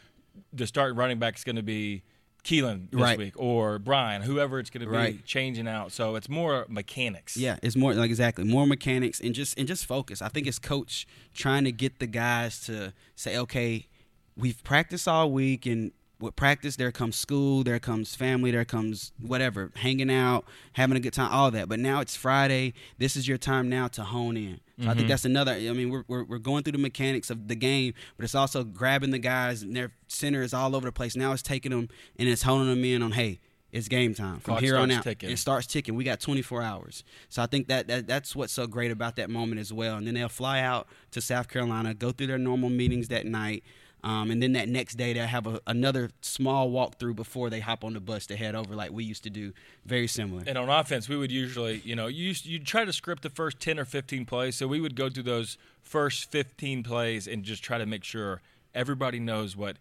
[0.53, 2.03] The start running back is going to be
[2.45, 3.19] Keilan this right.
[3.19, 5.25] week or Brian, whoever it's going to be right.
[5.25, 5.93] changing out.
[5.93, 7.37] So it's more mechanics.
[7.37, 10.23] Yeah, it's more like exactly more mechanics and just and just focus.
[10.23, 13.89] I think it's coach trying to get the guys to say, okay,
[14.37, 19.13] we've practiced all week and with practice there comes school there comes family there comes
[19.21, 23.27] whatever hanging out having a good time all that but now it's friday this is
[23.27, 24.91] your time now to hone in so mm-hmm.
[24.91, 25.09] i think mm-hmm.
[25.09, 28.25] that's another i mean we're, we're, we're going through the mechanics of the game but
[28.25, 31.43] it's also grabbing the guys and their center is all over the place now it's
[31.43, 33.41] taking them and it's honing them in on hey
[33.73, 35.05] it's game time from Clock here on out.
[35.05, 35.31] Ticking.
[35.31, 35.95] It starts ticking.
[35.95, 39.31] We got 24 hours, so I think that, that that's what's so great about that
[39.31, 39.97] moment as well.
[39.97, 43.63] And then they'll fly out to South Carolina, go through their normal meetings that night,
[44.03, 47.85] um, and then that next day they'll have a, another small walkthrough before they hop
[47.85, 49.53] on the bus to head over, like we used to do.
[49.85, 50.43] Very similar.
[50.47, 53.61] And on offense, we would usually, you know, you you try to script the first
[53.61, 54.57] ten or fifteen plays.
[54.57, 58.41] So we would go through those first fifteen plays and just try to make sure
[58.75, 59.77] everybody knows what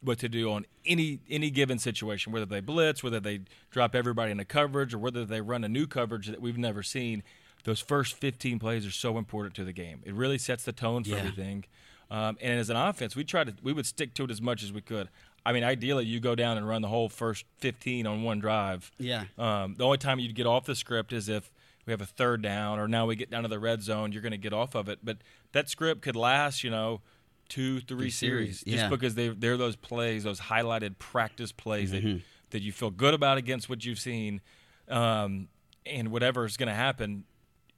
[0.00, 4.32] what to do on any any given situation, whether they blitz, whether they drop everybody
[4.32, 7.22] in a coverage, or whether they run a new coverage that we've never seen.
[7.64, 10.00] Those first 15 plays are so important to the game.
[10.06, 11.16] It really sets the tone for yeah.
[11.16, 11.64] everything.
[12.10, 14.62] Um, and as an offense, we tried to we would stick to it as much
[14.62, 15.08] as we could.
[15.44, 18.90] I mean, ideally, you go down and run the whole first 15 on one drive.
[18.98, 19.24] Yeah.
[19.38, 21.50] Um, the only time you'd get off the script is if
[21.86, 24.12] we have a third down, or now we get down to the red zone.
[24.12, 25.18] You're going to get off of it, but
[25.52, 27.00] that script could last, you know,
[27.48, 28.80] two, three series, series.
[28.80, 32.06] just because they they're those plays, those highlighted practice plays mm-hmm.
[32.06, 34.40] that that you feel good about against what you've seen,
[34.88, 35.48] um,
[35.86, 37.24] and whatever is going to happen,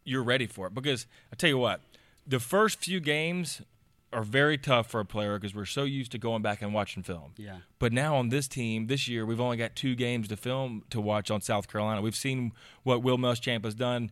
[0.04, 0.74] you're ready for it.
[0.74, 1.80] Because I tell you what,
[2.26, 3.62] the first few games
[4.12, 7.02] are very tough for a player because we're so used to going back and watching
[7.02, 7.32] film.
[7.36, 7.58] Yeah.
[7.78, 11.00] But now on this team this year, we've only got two games to film to
[11.00, 12.02] watch on South Carolina.
[12.02, 14.10] We've seen what Will Muschamp has done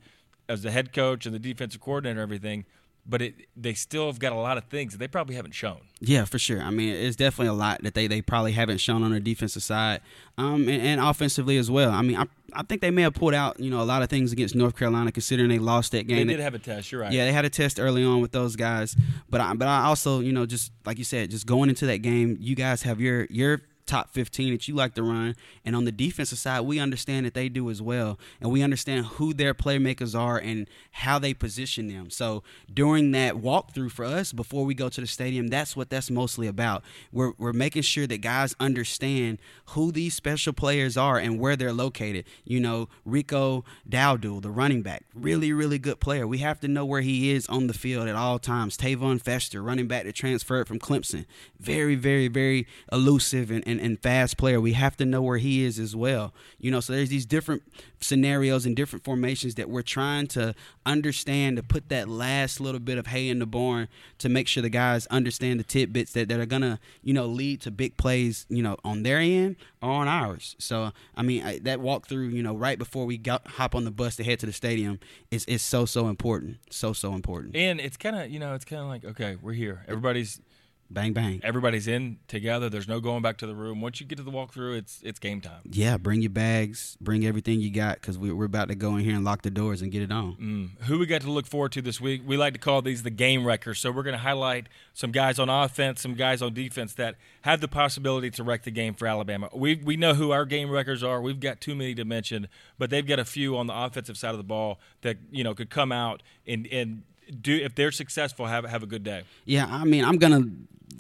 [0.49, 2.65] as the head coach and the defensive coordinator and everything
[3.09, 5.81] but it, they still have got a lot of things that they probably haven't shown.
[6.01, 6.61] Yeah, for sure.
[6.61, 9.63] I mean, it's definitely a lot that they, they probably haven't shown on the defensive
[9.63, 10.03] side,
[10.37, 11.91] um, and, and, offensively as well.
[11.91, 14.11] I mean, I, I think they may have pulled out you know a lot of
[14.11, 16.27] things against North Carolina, considering they lost that game.
[16.27, 16.93] They did have a test.
[16.93, 17.13] You're right.
[17.13, 18.95] Yeah, they had a test early on with those guys,
[19.31, 21.99] but I, but I also you know just like you said, just going into that
[21.99, 25.35] game, you guys have your your top 15 that you like to run.
[25.65, 28.19] And on the defensive side, we understand that they do as well.
[28.41, 32.11] And we understand who their playmakers are and how they position them.
[32.11, 36.11] So during that walkthrough for us before we go to the stadium, that's what that's
[36.11, 36.85] mostly about.
[37.11, 41.73] We're, we're making sure that guys understand who these special players are and where they're
[41.73, 42.25] located.
[42.45, 46.27] You know, Rico Dowdle, the running back, really, really good player.
[46.27, 48.77] We have to know where he is on the field at all times.
[48.77, 51.25] Tavien Feaster, running back that transferred from Clemson,
[51.59, 54.61] very, very, very elusive and, and and, and fast player.
[54.61, 56.33] We have to know where he is as well.
[56.59, 57.63] You know, so there's these different
[58.01, 60.55] scenarios and different formations that we're trying to
[60.87, 63.89] understand to put that last little bit of hay in the barn
[64.19, 67.61] to make sure the guys understand the tidbits that, that are gonna, you know, lead
[67.63, 70.57] to big plays, you know, on their end or on ours.
[70.59, 73.91] So I mean I, that walkthrough, you know, right before we got, hop on the
[73.91, 77.57] bus to head to the stadium is is so so important, so so important.
[77.57, 79.85] And it's kind of you know it's kind of like okay, we're here.
[79.89, 80.41] Everybody's
[80.91, 81.41] bang bang.
[81.43, 82.69] Everybody's in together.
[82.69, 83.81] There's no going back to the room.
[83.81, 85.61] Once you get to the walkthrough, it's it's game time.
[85.65, 89.05] Yeah, bring your bags, bring everything you got, because we, are about to go in
[89.05, 90.37] here and lock the doors and get it on.
[90.41, 90.85] Mm.
[90.85, 92.23] Who we got to look forward to this week?
[92.25, 93.81] We like to call these the game wreckers.
[93.81, 97.61] So we're going to highlight some guys on offense, some guys on defense that have
[97.61, 99.49] the possibility to wreck the game for Alabama.
[99.55, 101.21] We we know who our game wreckers are.
[101.21, 102.49] We've got too many to mention,
[102.79, 105.55] but they've got a few on the offensive side of the ball that you know
[105.55, 107.03] could come out and and
[107.41, 109.23] do if they're successful have have a good day.
[109.45, 110.45] Yeah, I mean, I'm gonna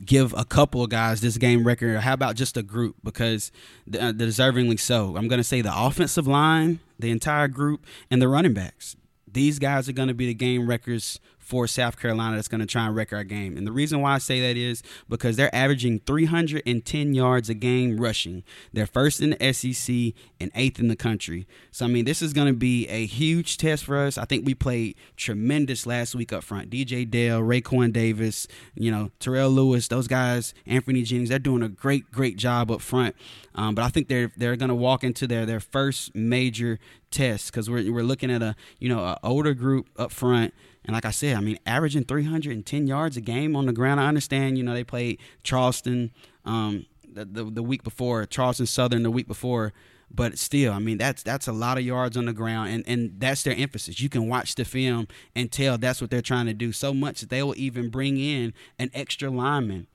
[0.05, 2.01] give a couple of guys this game wrecker.
[2.01, 2.97] How about just a group?
[3.03, 3.51] Because
[3.88, 5.17] uh, deservingly so.
[5.17, 8.97] I'm to say the offensive line, the entire group, and the running backs.
[9.31, 12.84] These guys are to be the game wreckers for South Carolina that's going to try
[12.84, 13.56] and wreck our game.
[13.56, 17.98] And the reason why I say that is because they're averaging 310 yards a game
[17.98, 18.42] rushing.
[18.74, 21.46] They're first in the SEC and eighth in the country.
[21.70, 24.18] So, I mean, this is going to be a huge test for us.
[24.18, 26.68] I think we played tremendous last week up front.
[26.68, 31.70] DJ Dale, Raekwon Davis, you know, Terrell Lewis, those guys, Anfernee Jennings, they're doing a
[31.70, 33.16] great, great job up front.
[33.54, 36.78] Um, but I think they're they're going to walk into their their first major
[37.11, 40.52] test because we're, we're looking at a you know an older group up front
[40.88, 44.01] and like I said, I mean, averaging 310 yards a game on the ground.
[44.01, 46.12] I understand, you know, they played Charleston.
[46.46, 49.74] Um, the, the, the week before, Charleston Southern the week before.
[50.11, 53.20] But still, I mean, that's that's a lot of yards on the ground, and, and
[53.20, 54.01] that's their emphasis.
[54.01, 57.20] You can watch the film and tell that's what they're trying to do so much
[57.20, 59.87] that they will even bring in an extra lineman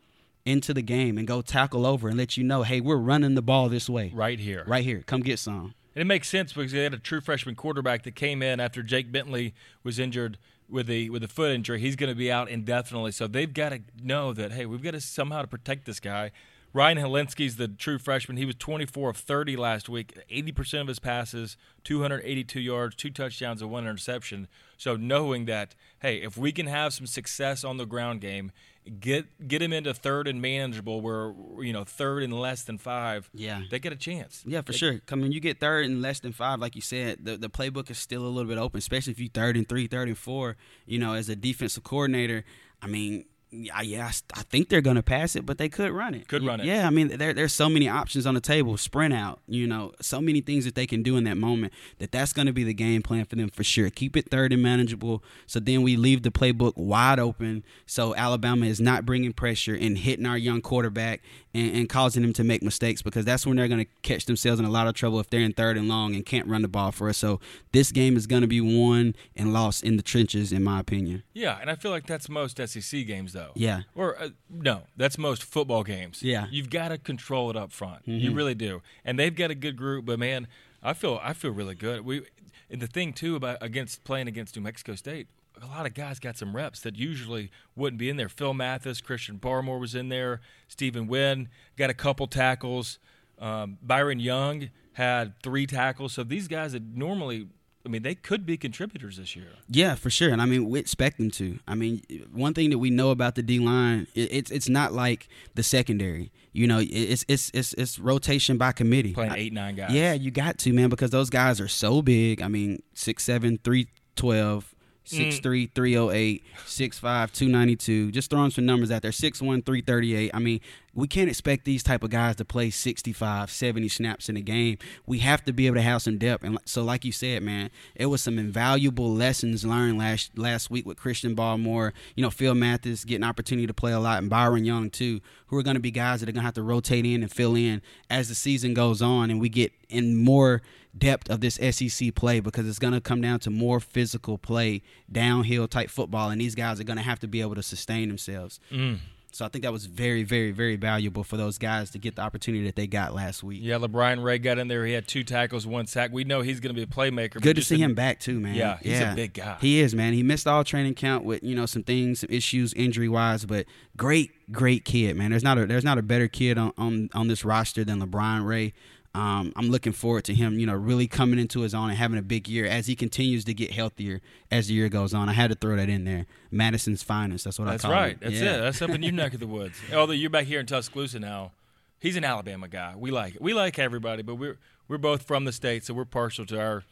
[0.45, 3.41] into the game and go tackle over and let you know, hey, we're running the
[3.41, 4.11] ball this way.
[4.13, 4.63] Right here.
[4.67, 5.01] Right here.
[5.07, 5.73] Come get some.
[5.95, 8.83] And it makes sense because they had a true freshman quarterback that came in after
[8.83, 10.37] Jake Bentley was injured
[10.69, 11.79] with the with the foot injury.
[11.79, 14.91] He's going to be out indefinitely, so they've got to know that hey, we've got
[14.91, 16.31] to somehow to protect this guy.
[16.75, 18.37] Ryan Hilinski's the true freshman.
[18.37, 23.61] He was 24 of 30 last week, 80% of his passes, 282 yards, two touchdowns,
[23.61, 24.47] and one interception.
[24.75, 28.51] So knowing that, hey, if we can have some success on the ground game,
[28.99, 33.29] get get him into third and manageable, where you know third and less than five,
[33.33, 33.61] Yeah.
[33.69, 34.43] they get a chance.
[34.45, 35.01] Yeah, for They- sure.
[35.11, 37.89] I mean, you get third and less than five, like you said, the, the playbook
[37.89, 40.57] is still a little bit open, especially if you third and three, third and four.
[40.85, 42.43] You know, as a defensive coordinator,
[42.81, 45.91] I mean, yeah, yeah, I I think they're going to pass it, but they could
[45.91, 46.27] run it.
[46.27, 46.65] Could run it.
[46.65, 48.77] Yeah, I mean, there, there's so many options on the table.
[48.77, 51.73] Sprint out, you know, so many things that they can do in that moment.
[51.99, 53.89] That that's going to be the game plan for them for sure.
[53.89, 55.23] Keep it third and manageable.
[55.45, 57.63] So then we leave the playbook wide open.
[57.85, 61.21] So Alabama is not bringing pressure and hitting our young quarterback
[61.53, 64.59] and, and causing them to make mistakes because that's when they're going to catch themselves
[64.59, 66.67] in a lot of trouble if they're in third and long and can't run the
[66.67, 67.17] ball for us.
[67.17, 67.39] So
[67.71, 71.23] this game is going to be won and lost in the trenches, in my opinion.
[71.33, 73.42] Yeah, and I feel like that's most SEC games, though.
[73.55, 73.81] Yeah.
[73.95, 76.23] Or uh, no, that's most football games.
[76.23, 76.47] Yeah.
[76.51, 78.01] You've got to control it up front.
[78.05, 78.35] You Mm-hmm.
[78.37, 78.81] really do.
[79.05, 80.47] And they've got a good group, but man,
[80.81, 82.05] I feel I feel really good.
[82.05, 82.23] We
[82.69, 85.27] and the thing too about against playing against New Mexico State,
[85.61, 88.29] a lot of guys got some reps that usually wouldn't be in there.
[88.29, 90.41] Phil Mathis, Christian Barmore was in there.
[90.69, 92.99] Stephon Wynn got a couple tackles.
[93.39, 96.13] Um, Byron Young had three tackles.
[96.13, 97.47] So these guys that normally,
[97.85, 99.47] I mean, they could be contributors this year.
[99.67, 101.59] Yeah, for sure, and I mean we expect them to.
[101.67, 105.27] I mean, one thing that we know about the D line, it's it's not like
[105.55, 106.31] the secondary.
[106.53, 109.13] You know, it's it's it's it's rotation by committee.
[109.13, 109.91] Playing eight, nine guys.
[109.91, 112.41] Yeah, you got to man because those guys are so big.
[112.41, 114.72] I mean, six seven, three twelve.
[115.05, 115.09] Mm.
[115.09, 118.11] Six three three oh eight, six five two ninety two.
[118.11, 119.11] Just throwing some numbers out there.
[119.11, 120.31] Six one three thirty eight.
[120.33, 120.61] I mean,
[120.95, 124.77] we can't expect these type of guys to play 65, 70 snaps in a game.
[125.07, 126.43] We have to be able to have some depth.
[126.43, 130.85] And so, like you said, man, it was some invaluable lessons learned last last week
[130.85, 131.93] with Christian Barmore.
[132.15, 135.57] You know, Phil Mathis getting opportunity to play a lot, and Byron Young too, who
[135.57, 137.55] are going to be guys that are going to have to rotate in and fill
[137.55, 140.61] in as the season goes on, and we get in more
[140.97, 144.81] depth of this SEC play because it's going to come down to more physical play,
[145.11, 148.07] downhill type football, and these guys are going to have to be able to sustain
[148.07, 148.59] themselves.
[148.71, 148.99] Mm.
[149.33, 152.21] So I think that was very, very, very valuable for those guys to get the
[152.21, 153.61] opportunity that they got last week.
[153.63, 154.85] Yeah, LaBryan Ray got in there.
[154.85, 156.11] He had two tackles, one sack.
[156.13, 157.41] We know he's going to be a playmaker.
[157.41, 158.53] Good to see him back too, man.
[158.53, 159.57] Yeah, he's a big guy.
[159.59, 160.13] He is, man.
[160.13, 163.65] He missed all training camp with you know some things, some issues, injury wise, but
[163.97, 165.31] great, great kid, man.
[165.31, 168.45] There's not a there's not a better kid on on, on this roster than LaBryan
[168.45, 168.73] Ray.
[169.15, 172.17] Um, I'm looking forward to him, you know, really coming into his own and having
[172.17, 175.29] a big year as he continues to get healthier as the year goes on.
[175.29, 176.25] I had to throw that in there.
[176.49, 177.43] Madison's finest.
[177.45, 178.11] That's what That's I call right.
[178.13, 178.19] him.
[178.21, 178.55] That's Yeah.
[178.55, 178.61] it.
[178.61, 179.77] That's up in your neck of the woods.
[179.93, 181.51] Although you're back here in Tuscaloosa now,
[181.99, 182.95] he's an Alabama guy.
[182.97, 183.41] We like it.
[183.41, 186.83] We like everybody, but we're we're both from the state, so we're partial to our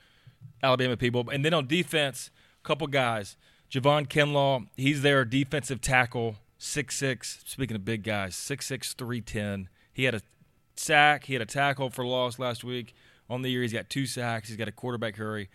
[0.61, 1.27] Alabama people.
[1.31, 2.29] And then on defense,
[2.63, 3.35] a couple guys.
[3.71, 7.39] Javon Kinlaw, he's their defensive tackle, six six.
[7.45, 9.69] Speaking of big guys, six six three ten.
[9.93, 10.21] He had a
[10.75, 11.25] sack.
[11.25, 12.93] He had a tackle for loss last week.
[13.29, 14.47] On the year, he's got two sacks.
[14.49, 15.49] He's got a quarterback hurry.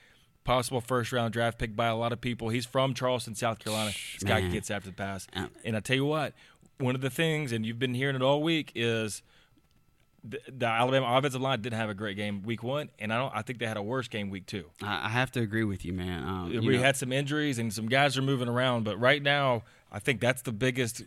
[0.44, 2.48] Possible first round draft pick by a lot of people.
[2.50, 3.90] He's from Charleston, South Carolina.
[4.14, 4.52] This guy Man.
[4.52, 5.26] gets after the pass.
[5.34, 6.34] Uh, And I tell you what,
[6.78, 9.22] one of the things, and you've been hearing it all week, is
[10.22, 13.34] the, the Alabama offensive line didn't have a great game week one, and I don't.
[13.34, 14.66] I think they had a worse game week two.
[14.82, 16.22] I, I have to agree with you, man.
[16.24, 19.22] Um, you we know- had some injuries and some guys are moving around, but right
[19.22, 21.02] now, I think that's the biggest,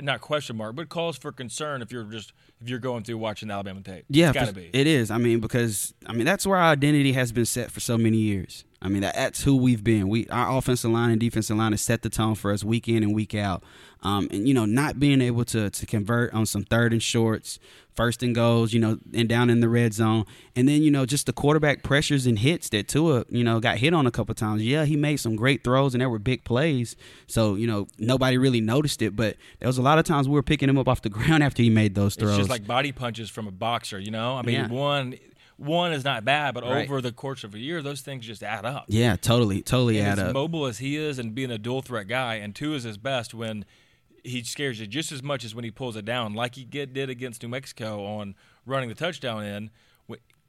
[0.00, 3.48] not question mark, but cause for concern if you're just if you're going through watching
[3.48, 4.04] the Alabama tape.
[4.08, 4.70] Yeah, it's got to for- be.
[4.72, 5.10] It is.
[5.10, 8.16] I mean, because I mean that's where our identity has been set for so many
[8.18, 8.64] years.
[8.80, 10.08] I mean that's who we've been.
[10.08, 13.02] We our offensive line and defensive line has set the tone for us week in
[13.02, 13.64] and week out.
[14.02, 17.58] Um, and you know, not being able to to convert on some third and shorts,
[17.96, 21.04] first and goals, you know, and down in the red zone, and then you know
[21.04, 24.32] just the quarterback pressures and hits that Tua, you know, got hit on a couple
[24.36, 24.62] times.
[24.62, 26.94] Yeah, he made some great throws and there were big plays.
[27.26, 30.34] So you know nobody really noticed it, but there was a lot of times we
[30.34, 32.30] were picking him up off the ground after he made those throws.
[32.30, 34.36] It's just like body punches from a boxer, you know.
[34.36, 34.68] I mean, Yeah.
[34.68, 35.14] one
[35.58, 36.84] one is not bad, but Right.
[36.88, 38.86] over the course of a year, those things just add up.
[38.88, 40.32] yeah, totally, totally and add as up.
[40.34, 43.34] mobile as he is and being a dual threat guy, and Tua is his best
[43.34, 43.64] when
[44.24, 46.92] he scares you just as much as when he pulls it down, like he get,
[46.94, 48.34] did against New Mexico on
[48.66, 49.70] running the touchdown in.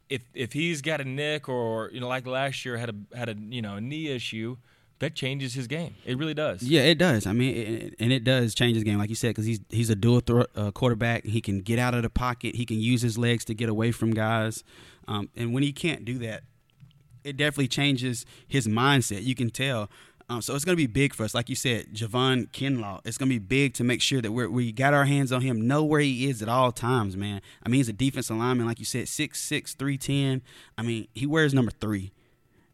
[0.09, 3.29] If if he's got a nick or you know like last year had a had
[3.29, 4.57] a you know a knee issue,
[4.99, 5.95] that changes his game.
[6.05, 6.61] It really does.
[6.63, 7.25] Yeah, it does.
[7.25, 9.89] I mean, it, and it does change his game, like you said, because he's he's
[9.89, 11.25] a dual throw, uh, quarterback.
[11.25, 12.55] He can get out of the pocket.
[12.55, 14.63] He can use his legs to get away from guys.
[15.07, 16.43] Um, and when he can't do that,
[17.23, 19.23] it definitely changes his mindset.
[19.23, 19.89] You can tell.
[20.31, 23.01] Um, so it's going to be big for us, like you said, Javon Kinlaw.
[23.03, 25.41] It's going to be big to make sure that we're, we got our hands on
[25.41, 27.41] him, know where he is at all times, man.
[27.65, 30.43] I mean, he's a defensive lineman, like you said, six six, three ten.
[30.77, 32.11] I mean, he wears number three.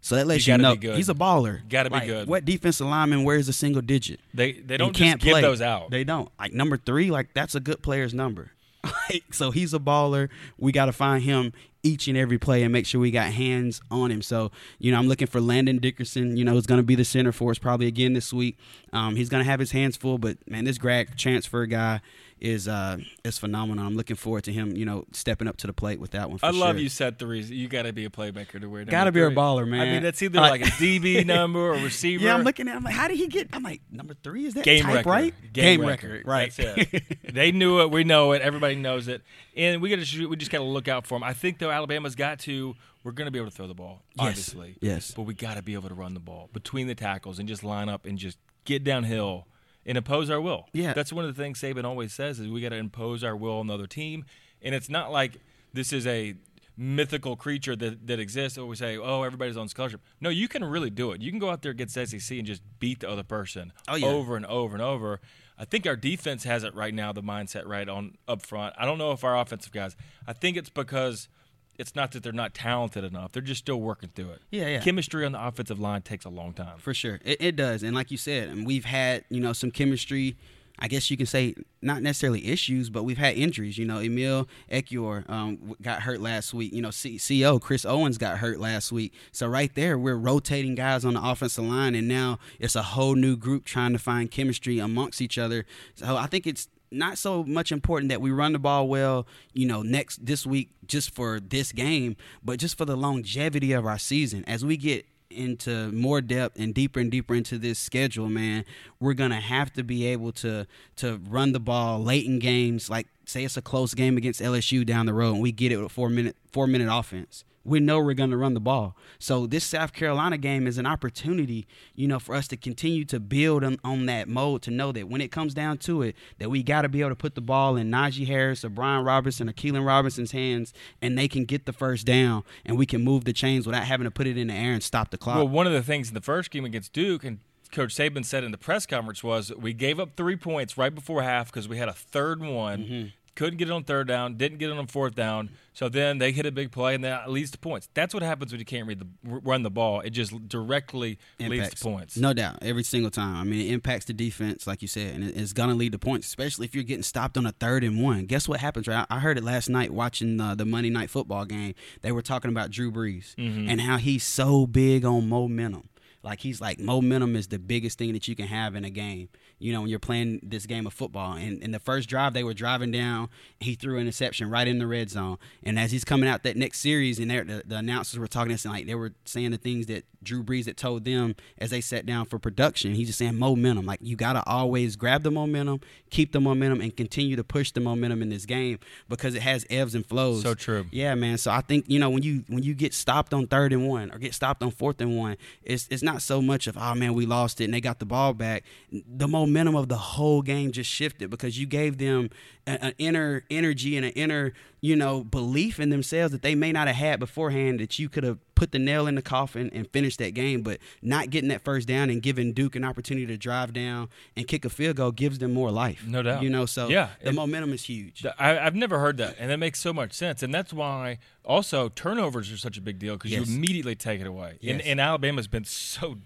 [0.06, 0.98] So that lets you, gotta know good.
[0.98, 1.68] he's a baller.
[1.68, 2.28] Gotta be Like, good.
[2.28, 4.20] What defensive lineman wears a single digit?
[4.36, 5.42] They they don't can't play.
[5.42, 5.90] those out.
[5.90, 6.30] They don't.
[6.40, 8.52] Like number three, like that's a good player's number.
[9.10, 10.30] Like, so he's a baller.
[10.60, 13.82] We got to find him each and every play and make sure we got hands
[13.90, 14.22] on him.
[14.22, 16.38] So you know, I'm looking for Landon Dickerson.
[16.38, 18.60] You know, who's going to be the center for us probably again this week.
[18.94, 22.00] Um, he's going to have his hands full, but man, this grad transfer guy
[22.40, 23.86] is uh is phenomenal.
[23.86, 24.76] I'm looking forward to him.
[24.76, 26.38] You know, stepping up to the plate with that one.
[26.40, 26.82] For I love sure.
[26.84, 27.56] you said the reason.
[27.56, 28.82] You got to be a playmaker to wear.
[28.82, 29.82] number Gotta be a baller, man.
[29.82, 32.26] I mean, that's either like a DB number or receiver.
[32.26, 32.76] Yeah, I'm looking at.
[32.76, 33.50] I'm like, how did he get?
[33.54, 35.34] I'm like, number three is that game type record, right?
[35.54, 36.54] Game, record, right?
[36.56, 37.34] That's it.
[37.34, 37.92] they knew it.
[37.92, 38.42] We know it.
[38.42, 39.22] Everybody knows it.
[39.56, 40.28] And we got to.
[40.28, 41.24] We just got to look out for them.
[41.24, 42.76] I think though, Alabama's got to.
[43.04, 44.28] We're going to be able to throw the ball, Yes.
[44.28, 44.76] obviously.
[44.82, 45.12] Yes.
[45.16, 47.64] But we got to be able to run the ball between the tackles and just
[47.64, 49.46] line up and just get downhill
[49.86, 50.68] and impose our will.
[50.74, 50.94] Yeah.
[50.94, 53.60] That's one of the things Saban always says is we got to impose our will
[53.60, 54.26] on the other team.
[54.62, 55.38] And it's not like
[55.74, 56.36] this is a
[56.78, 60.02] mythical creature that, that exists or we say, oh, everybody's on scholarship.
[60.20, 61.22] No, you can really do it.
[61.22, 64.08] You can go out there against SEC and just beat the other person Oh, yeah.
[64.08, 65.22] over and over and over.
[65.58, 68.76] I think our defense has it right now, the mindset right on up front.
[68.78, 69.96] I don't know if our offensive guys.
[70.28, 71.30] I think it's because
[71.78, 73.32] it's not that they're not talented enough.
[73.32, 74.42] They're just still working through it.
[74.52, 74.80] Yeah, yeah.
[74.80, 76.78] Chemistry on the offensive line takes a long time.
[76.78, 79.72] For sure, it, it does, and like you said, and we've had you know some
[79.72, 80.38] chemistry.
[80.78, 83.78] I guess you can say not necessarily issues, but we've had injuries.
[83.78, 86.74] You know, Emil Ekiyor um, got hurt last week.
[86.74, 89.14] You know, C- CO Chris Owens got hurt last week.
[89.32, 93.16] So right there, we're rotating guys on the offensive line, and now it's a whole
[93.16, 95.66] new group trying to find chemistry amongst each other.
[95.94, 99.66] So I think it's not so much important that we run the ball well, you
[99.66, 103.98] know, next this week just for this game, but just for the longevity of our
[103.98, 104.44] season.
[104.46, 108.64] As we get into more depth and deeper and deeper into this schedule, man,
[109.00, 110.66] we're gonna have to be able to
[110.98, 112.90] to run the ball late in games.
[112.90, 115.78] Like say it's a close game against LSU down the road, and we get it
[115.78, 117.44] with a four minute four minute offense.
[117.66, 118.96] We know we're going to run the ball.
[119.20, 123.20] So this South Carolina game is an opportunity, you know, for us to continue to
[123.20, 126.50] build on, on that mode to know that when it comes down to it, that
[126.50, 129.50] we got to be able to put the ball in Najee Harris or Brian Robinson
[129.50, 133.26] or Keilan Robinson's hands, and they can get the first down, and we can move
[133.26, 135.38] the chains without having to put it in the air and stop the clock.
[135.38, 137.40] Well, one of the things in the first game against Duke, and
[137.72, 141.24] Coach Saban said in the press conference was we gave up three points right before
[141.24, 142.84] half because we had a third one.
[142.84, 143.08] Mm-hmm.
[143.36, 145.50] Couldn't get it on third down, didn't get it on fourth down.
[145.74, 147.90] So then they hit a big play, and that leads to points.
[147.94, 150.00] That's what happens when you can't read the run the ball.
[150.00, 151.82] It just directly leads impacts.
[151.82, 152.18] to points.
[152.18, 153.36] No doubt, every single time.
[153.36, 156.28] I mean, it impacts the defense, like you said, and it's gonna lead to points,
[156.28, 158.26] especially if you're getting stopped on a third and one.
[158.26, 158.88] Guess what happens?
[158.88, 159.06] Right?
[159.10, 161.76] I heard it last night watching uh, the Monday Night Football game.
[162.04, 163.70] They were talking about Drew Brees Mm-hmm.
[163.70, 165.90] and how he's so big on momentum.
[166.26, 169.30] Like he's like momentum is the biggest thing that you can have in a game.
[169.60, 171.34] You know, when you're playing this game of football.
[171.34, 173.30] And in the first drive, they were driving down.
[173.60, 175.38] He threw an interception right in the red zone.
[175.64, 178.68] And as he's coming out that next series, and the, the announcers were talking to
[178.68, 182.06] like they were saying the things that Drew Brees had told them as they sat
[182.06, 182.96] down for production.
[182.96, 183.86] He's just saying momentum.
[183.86, 187.72] Like you got to always grab the momentum, keep the momentum, and continue to push
[187.72, 190.42] the momentum in this game because it has ebbs and flows.
[190.42, 190.88] So true.
[190.92, 191.38] Yeah, man.
[191.38, 194.12] So I think you know when you when you get stopped on third and one
[194.12, 197.14] or get stopped on fourth and one, it's it's not so much of oh man
[197.14, 198.64] we lost it and they got the ball back.
[198.92, 202.30] The momentum of the whole game just shifted because you gave them
[202.68, 206.72] a- an inner energy and an inner you know belief in themselves that they may
[206.72, 209.90] not have had beforehand that you could have put the nail in the coffin and
[209.92, 210.62] finished that game.
[210.62, 214.48] But not getting that first down and giving Duke an opportunity to drive down and
[214.48, 216.06] kick a field goal gives them more life.
[216.08, 216.44] No doubt.
[216.44, 218.26] You know, so Yeah, the it- momentum is huge.
[218.40, 220.44] I, I've never heard that, and that makes so much sense.
[220.44, 223.48] And that's why also turnovers are such a big deal because Yes.
[223.48, 224.58] you immediately take it away.
[224.66, 226.18] And, and Alabama's been so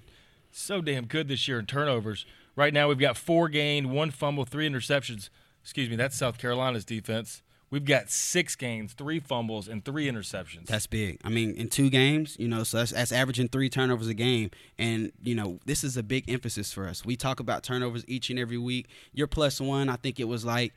[0.52, 2.26] so damn good this year in turnovers.
[2.56, 5.30] Right now, we've got four gained, one fumble, three interceptions.
[5.64, 7.42] Excuse me, that's South Carolina's defense.
[7.72, 10.66] We've got six gains, three fumbles, and three interceptions.
[10.66, 11.20] That's big.
[11.24, 14.50] I mean, in two games, you know, so that's, that's averaging three turnovers a game.
[14.78, 17.06] And, you know, this is a big emphasis for us.
[17.06, 18.88] We talk about turnovers each and every week.
[19.14, 19.88] You're plus one.
[19.90, 20.74] I think it was like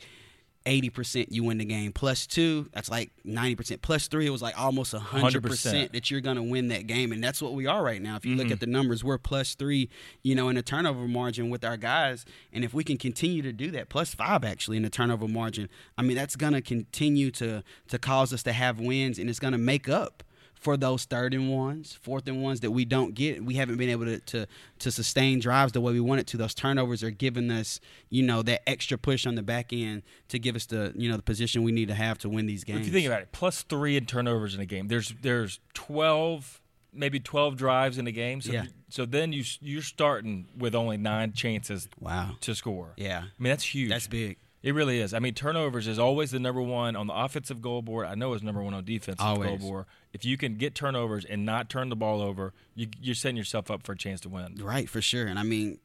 [0.65, 1.93] 80% you win the game.
[1.93, 3.83] Plus two, that's like 90%.
[3.83, 5.01] Plus three, it was like almost 100%,
[5.41, 5.93] 100%.
[5.93, 7.13] that you're going to win that game.
[7.13, 8.17] And that's what we are right now.
[8.17, 8.41] If you Mm-hmm.
[8.43, 9.91] look at the numbers, we're plus three,
[10.23, 12.25] you know, in the turnover margin with our guys.
[12.53, 15.69] And if we can continue to do that, plus five actually in the turnover margin,
[15.99, 19.39] I mean, that's going to continue to to cause us to have wins and it's
[19.41, 20.23] going to make up
[20.63, 23.45] for those third and ones, fourth and ones that we don't get.
[23.45, 24.47] We haven't been able to, to
[24.79, 26.37] to sustain drives the way we wanted to.
[26.37, 30.39] Those turnovers are giving us, you know, that extra push on the back end to
[30.39, 32.81] give us the, you know, the position we need to have to win these games.
[32.83, 34.87] If you think about it, plus three in turnovers in a game.
[34.87, 36.61] There's there's twelve,
[36.93, 38.41] maybe twelve drives in a game.
[38.41, 38.67] So Yeah.
[38.89, 42.37] so then you you're starting with only nine chances wow.
[42.41, 42.93] to score.
[42.97, 43.19] Yeah.
[43.19, 43.91] I mean that's huge.
[43.91, 44.39] That's big.
[44.63, 45.13] It really is.
[45.13, 48.07] I mean, turnovers is always the number one on the offensive goal board.
[48.07, 49.61] I know it's number one on defensive goal Always.
[49.61, 49.87] board.
[50.13, 53.71] If you can get turnovers and not turn the ball over, you, you're setting yourself
[53.71, 54.57] up for a chance to win.
[54.61, 55.27] Right, for sure.
[55.27, 55.79] And I mean,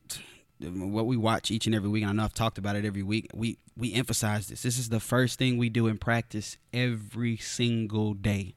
[0.66, 2.84] um, what we watch each and every week, and I know I've talked about it
[2.84, 3.30] every week.
[3.34, 4.64] We we emphasize this.
[4.64, 8.56] This is the first thing we do in practice every single day.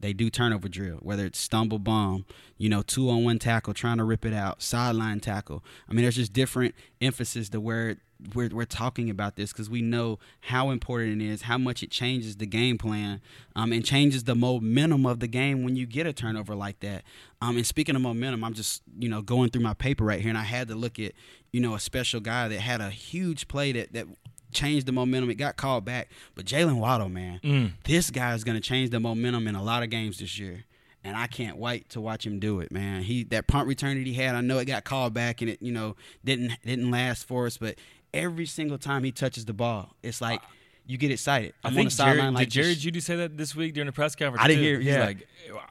[0.00, 2.24] They do turnover drill, whether it's stumble bomb,
[2.56, 5.62] you know, two on one tackle, trying to rip it out, sideline tackle.
[5.88, 7.96] I mean, there's just different emphasis to where
[8.34, 11.90] we're, we're talking about this because we know how important it is, how much it
[11.90, 13.20] changes the game plan,
[13.56, 17.02] um, and changes the momentum of the game when you get a turnover like that.
[17.40, 20.28] Um, and speaking of momentum, I'm just you know going through my paper right here,
[20.28, 21.12] and I had to look at
[21.52, 24.06] you know a special guy that had a huge play that that
[24.52, 25.30] changed the momentum.
[25.30, 27.72] It got called back, but Jalen Waddle, man, mm.
[27.84, 30.64] this guy is going to change the momentum in a lot of games this year.
[31.02, 33.02] And I can't wait to watch him do it, man.
[33.02, 35.62] He that punt return that he had, I know it got called back and it,
[35.62, 37.76] you know, didn't didn't last for us, but
[38.12, 40.50] every single time he touches the ball, it's like ah.
[40.86, 41.54] You get excited.
[41.62, 43.74] I I'm on think the Jerry, sideline like did Jerry Jeudy say that this week
[43.74, 44.44] during the press conference?
[44.44, 44.68] I didn't too?
[44.68, 45.04] hear- He's yeah.
[45.04, 45.28] like,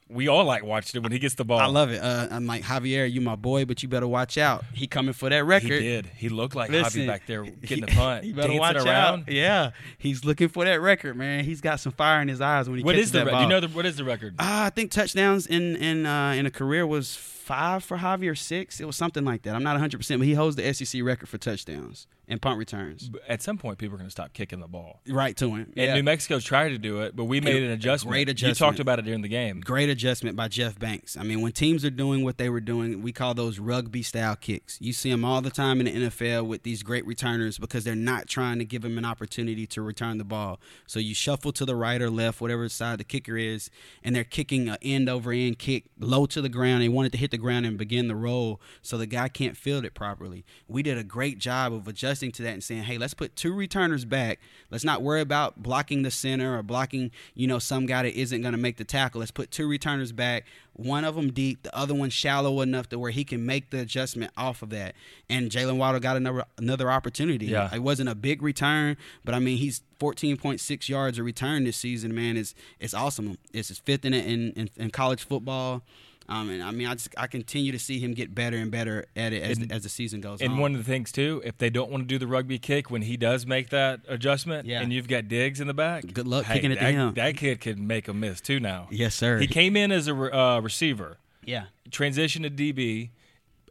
[0.10, 1.60] we all like watched it when he gets the ball.
[1.60, 2.02] I love it.
[2.02, 4.64] Uh, I'm like Javier, you my boy, but you better watch out.
[4.74, 5.72] He coming for that record.
[5.72, 6.06] He did.
[6.16, 9.22] He looked like Listen, Javi back there getting the punt, He better watch around.
[9.24, 9.32] out.
[9.32, 11.44] Yeah, he's looking for that record, man.
[11.44, 13.32] He's got some fire in his eyes when he What catches is the that re-
[13.32, 13.40] ball.
[13.42, 14.36] do you know the, what is the record?
[14.40, 17.16] Uh, I think touchdowns in in uh, in a career was
[17.50, 18.80] five for Javi or six.
[18.80, 19.56] It was something like that.
[19.56, 23.10] I'm not 100, percent but he holds the SEC record for touchdowns and punt returns.
[23.28, 25.02] At some point, people are going to stop kicking the ball.
[25.10, 25.74] Right to him.
[25.76, 25.96] And Yeah.
[25.96, 28.12] New Mexico tried to do it, but we made an adjustment.
[28.12, 28.60] great adjustment.
[28.60, 29.62] You talked about it during the game.
[29.62, 31.18] Great adjustment by Jeff Banks.
[31.18, 34.36] I mean, when teams are doing what they were doing, we call those rugby style
[34.36, 34.78] kicks.
[34.80, 37.96] You see them all the time in the NFL with these great returners because they're
[37.96, 40.60] not trying to give them an opportunity to return the ball.
[40.86, 43.72] So you shuffle to the right or left, whatever side the kicker is,
[44.04, 46.84] and they're kicking an end over end kick low to the ground.
[46.84, 49.58] They want it to hit the ground and begin the roll so the guy can't
[49.58, 50.46] field it properly.
[50.68, 53.54] We did a great job of adjusting to that and saying, hey, let's put two
[53.54, 54.40] returners back.
[54.70, 58.42] Let's not worry about blocking the center or blocking, you know, some guy that isn't
[58.42, 59.20] going to make the tackle.
[59.20, 63.00] Let's put two returners back, one of them deep, the other one shallow enough to
[63.00, 64.96] where he can make the adjustment off of that.
[65.30, 67.48] And Jalen Waddle got another another opportunity.
[67.48, 67.74] Yeah.
[67.74, 72.16] It wasn't a big return, but I mean, he's 14.6 yards a return this season,
[72.16, 72.38] man.
[72.38, 73.38] It's, it's awesome.
[73.54, 75.84] It's his fifth in, in, in, in college football.
[76.30, 79.08] Um, and I mean, I just I continue to see him get better and better
[79.16, 80.46] at it as, And- the, as the season goes on.
[80.46, 80.60] And on.
[80.60, 83.02] one of the things too, if they don't want to do the rugby kick when
[83.02, 84.82] he does make that adjustment, Yeah.
[84.82, 87.14] and you've got Diggs in the back, Good luck hey, kicking it to that, him.
[87.16, 88.60] That kid could make a miss too.
[88.60, 89.40] Now, yes, sir.
[89.40, 91.66] he came in as a uh, receiver, yeah.
[91.90, 93.10] transitioned to DB,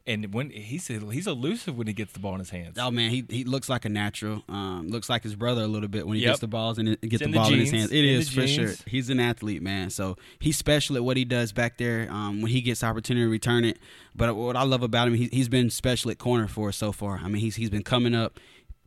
[0.08, 2.76] and when he's he's elusive when he gets the ball in his hands.
[2.80, 4.42] Oh man, he he looks like a natural.
[4.48, 6.30] Um, looks like his brother a little bit when he Yep.
[6.30, 7.92] gets the balls and it- gets the the ball in his hands.
[7.92, 8.72] It is for sure.
[8.86, 9.90] He's an athlete, man.
[9.90, 12.10] So he's special at what he does back there.
[12.10, 13.78] Um, when he gets opportunity to return it.
[14.16, 16.90] But what I love about him, he, he's been special at corner for us so
[16.90, 17.20] far.
[17.22, 18.40] I mean, he's he's been coming up,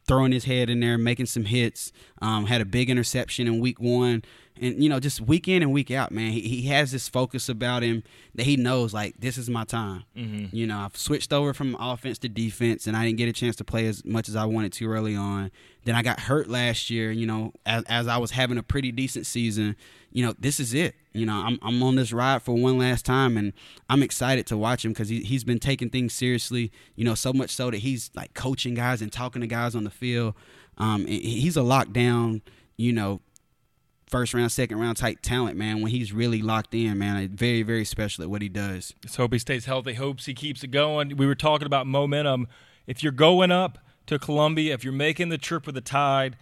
[0.07, 1.91] throwing his head in there, making some hits.
[2.21, 4.23] Um, had a big interception in week one.
[4.61, 7.49] And you know, just week in and week out, man, he, he has this focus
[7.49, 8.03] about him
[8.35, 10.03] that he knows like this is my time.
[10.15, 10.55] Mm-hmm.
[10.55, 13.55] You know, I've switched over from offense to defense, and I didn't get a chance
[13.57, 15.49] to play as much as I wanted to early on.
[15.83, 17.11] Then I got hurt last year.
[17.11, 19.75] You know, as, as I was having a pretty decent season.
[20.13, 20.95] You know, this is it.
[21.13, 23.53] You know, I'm I'm on this ride for one last time, and
[23.89, 26.71] I'm excited to watch him because he he's been taking things seriously.
[26.95, 29.85] You know, so much so that he's like coaching guys and talking to guys on
[29.85, 30.35] the field.
[30.77, 32.41] Um, he's a lockdown.
[32.77, 33.21] You know,
[34.11, 35.81] first round, second round type talent, man.
[35.81, 38.93] When he's really locked in, man, very, very special at what he does.
[39.03, 39.93] Let's hope he stays healthy.
[39.93, 41.17] Hopes he keeps it going.
[41.17, 42.47] We were talking about momentum.
[42.85, 46.35] If you're going up to Columbia, if you're making the trip with the Tide,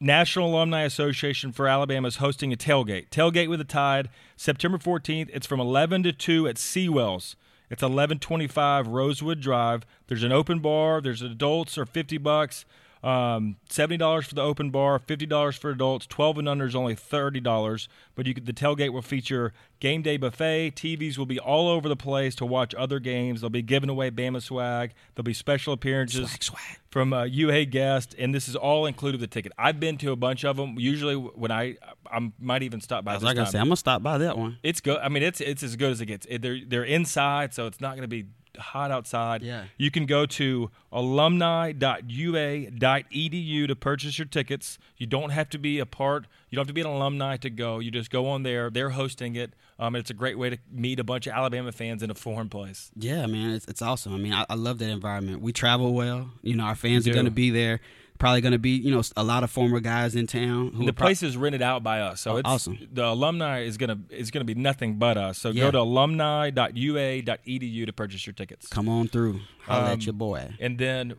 [0.00, 3.10] National Alumni Association for Alabama is hosting a tailgate.
[3.10, 5.28] Tailgate with the Tide, September 14th.
[5.32, 7.36] It's from 11 to 2 at Seawells.
[7.70, 9.84] It's 1125 Rosewood Drive.
[10.08, 11.00] There's an open bar.
[11.00, 12.64] There's adults are 50 bucks.
[13.02, 16.06] Um, seventy dollars for the open bar, fifty dollars for adults.
[16.06, 17.88] Twelve and under is only thirty dollars.
[18.14, 20.76] But you could, the tailgate will feature game day buffet.
[20.76, 23.40] TVs will be all over the place to watch other games.
[23.40, 24.92] They'll be giving away Bama swag.
[25.14, 26.78] There'll be special appearances Swag, swag.
[26.90, 29.50] from uh, UA guests, and this is all included with the ticket.
[29.58, 30.76] I've been to a bunch of them.
[30.78, 31.76] Usually, when I
[32.08, 33.12] I might even stop by.
[33.12, 34.58] I was this like I said, I'm gonna stop by that one.
[34.62, 34.98] It's good.
[34.98, 36.24] I mean, it's it's as good as it gets.
[36.28, 38.26] It- They're they're inside, so it's not going to be
[38.58, 39.42] hot outside.
[39.42, 39.64] Yeah.
[39.76, 44.78] You can go to alumni.ua.edu to purchase your tickets.
[44.96, 46.26] You don't have to be a part.
[46.50, 47.78] You don't have to be an alumni to go.
[47.78, 48.70] You just go on there.
[48.70, 49.52] They're hosting it.
[49.78, 52.48] Um, it's a great way to meet a bunch of Alabama fans in a foreign
[52.48, 52.90] place.
[52.96, 54.14] Yeah, man, it's, it's awesome.
[54.14, 55.42] I mean, I, I love that environment.
[55.42, 56.30] We travel well.
[56.42, 57.80] You know, our fans are going to be there.
[58.22, 60.68] Probably going to be, you know, a lot of former guys in town.
[60.74, 62.78] Who the prob- place is rented out by us, so Oh, it's awesome.
[62.92, 65.38] The alumni is gonna is gonna be nothing but us.
[65.38, 65.64] So Yeah.
[65.64, 68.68] go to alumni.ua.edu to purchase your tickets.
[68.68, 69.40] come on through.
[69.62, 70.54] Holla Um, at your boy.
[70.60, 71.14] And then,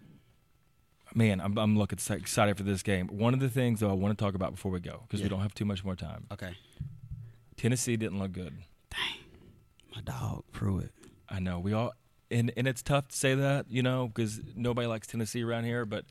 [1.14, 3.08] man, I'm, I'm looking so excited for this game.
[3.08, 5.26] One of the things though I want to talk about before we go because Yeah.
[5.26, 6.26] we don't have too much more time.
[6.32, 6.56] Okay,
[7.58, 8.54] Tennessee didn't look good.
[8.90, 9.26] Dang,
[9.94, 10.92] my dog Pruitt.
[11.28, 11.92] I know we all,
[12.32, 15.86] and and it's tough to say that you know because nobody likes Tennessee around here,
[15.86, 16.06] but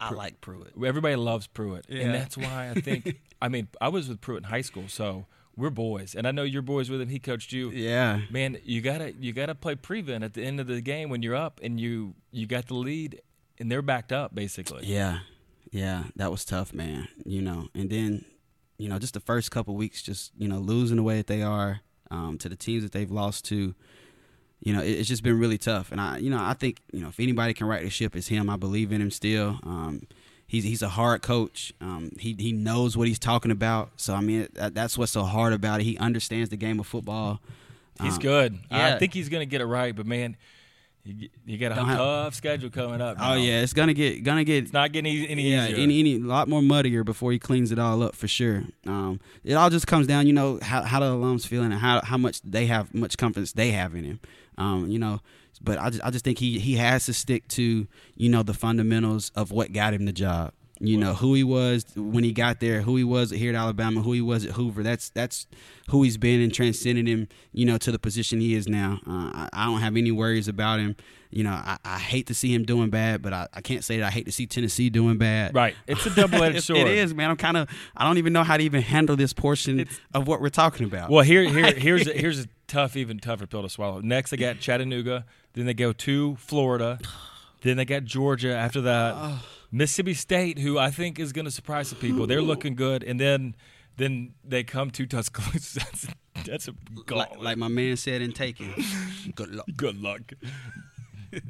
[0.00, 0.72] I like Pruitt.
[0.84, 2.02] everybody loves Pruitt, Yeah.
[2.02, 3.20] and that's why I think.
[3.42, 5.26] I mean, I was with Pruitt in high school, so
[5.56, 7.08] we're boys, and I know you're boys with him.
[7.08, 7.70] He coached you.
[7.70, 11.22] Yeah, Man, you gotta you gotta play prevent at the end of the game when
[11.22, 13.20] you're up and you you got the lead
[13.58, 14.84] and they're backed up basically.
[14.86, 15.20] yeah,
[15.70, 16.04] yeah.
[16.16, 17.06] That was tough, man.
[17.24, 18.24] You know, and then,
[18.78, 21.42] you know, just the first couple weeks, just you know, losing the way that they
[21.42, 21.80] are
[22.10, 23.74] um, to the teams that they've lost to.
[24.64, 27.00] You know, it, it's just been really tough, and I, you know, I think you
[27.00, 28.50] know if anybody can right the ship, it's him.
[28.50, 29.60] I believe in him still.
[29.62, 30.06] Um,
[30.46, 31.72] he's he's a hard coach.
[31.80, 33.90] Um, he he knows what he's talking about.
[33.96, 35.84] So I mean, that, that's what's so hard about it.
[35.84, 37.40] He understands the game of football.
[38.02, 38.58] He's Um, good.
[38.70, 38.94] yeah.
[38.94, 40.36] I think he's gonna get it right, but man,
[41.04, 43.18] you, you got a Don't have- tough schedule coming up.
[43.20, 45.76] Oh yeah, it's gonna get gonna get it's not getting any, any yeah, easier.
[45.76, 48.64] any any lot more muddier before he cleans it all up for sure.
[48.86, 52.00] Um, it all just comes down, you know, how how the alums feeling and how
[52.02, 54.20] how much they have much confidence they have in him.
[54.58, 55.20] Um, you know,
[55.60, 57.86] but I just I just think he he has to stick to
[58.16, 60.52] you know the fundamentals of what got him the job.
[60.80, 64.02] You know who he was when he got there, who he was here at Alabama,
[64.02, 64.82] who he was at Hoover.
[64.82, 65.46] That's that's
[65.88, 67.28] who he's been and transcended him.
[67.52, 68.98] You know to the position he is now.
[69.06, 70.96] Uh, I, I don't have any worries about him.
[71.30, 73.98] You know I, I hate to see him doing bad, but I, I can't say
[73.98, 75.54] that I hate to see Tennessee doing bad.
[75.54, 75.74] right.
[75.86, 76.80] It's a double edged sword.
[76.80, 77.30] It is, man.
[77.30, 77.68] I'm kind of.
[77.96, 80.86] I don't even know how to even handle this portion It's- of what we're talking
[80.86, 81.08] about.
[81.08, 84.00] Well, here, here, here's here's a tough, even tougher pill to swallow.
[84.00, 85.24] Next, they got Chattanooga.
[85.52, 86.98] Then they go to Florida.
[87.62, 88.54] Then they got Georgia.
[88.54, 92.26] After that, Mississippi State, who I think is going to surprise some people.
[92.26, 93.04] They're looking good.
[93.04, 93.54] And then,
[93.96, 95.80] then they come to Tuscaloosa.
[95.80, 96.06] That's,
[96.46, 97.42] that's a like, gauntlet.
[97.42, 98.74] like my man said in Taken.
[99.36, 99.66] Good luck.
[99.76, 100.32] Good luck.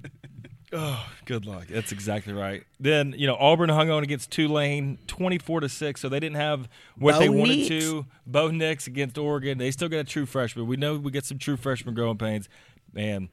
[0.74, 1.66] oh, good luck.
[1.68, 2.64] That's exactly right.
[2.80, 6.00] Then you know Auburn hung on against Tulane, twenty-four to six.
[6.00, 8.06] So they didn't have what Bo they wanted to.
[8.26, 9.58] Bo Nix against Oregon.
[9.58, 10.66] They still got a true freshman.
[10.66, 12.48] We know we get some true freshman growing pains.
[12.92, 13.28] Man,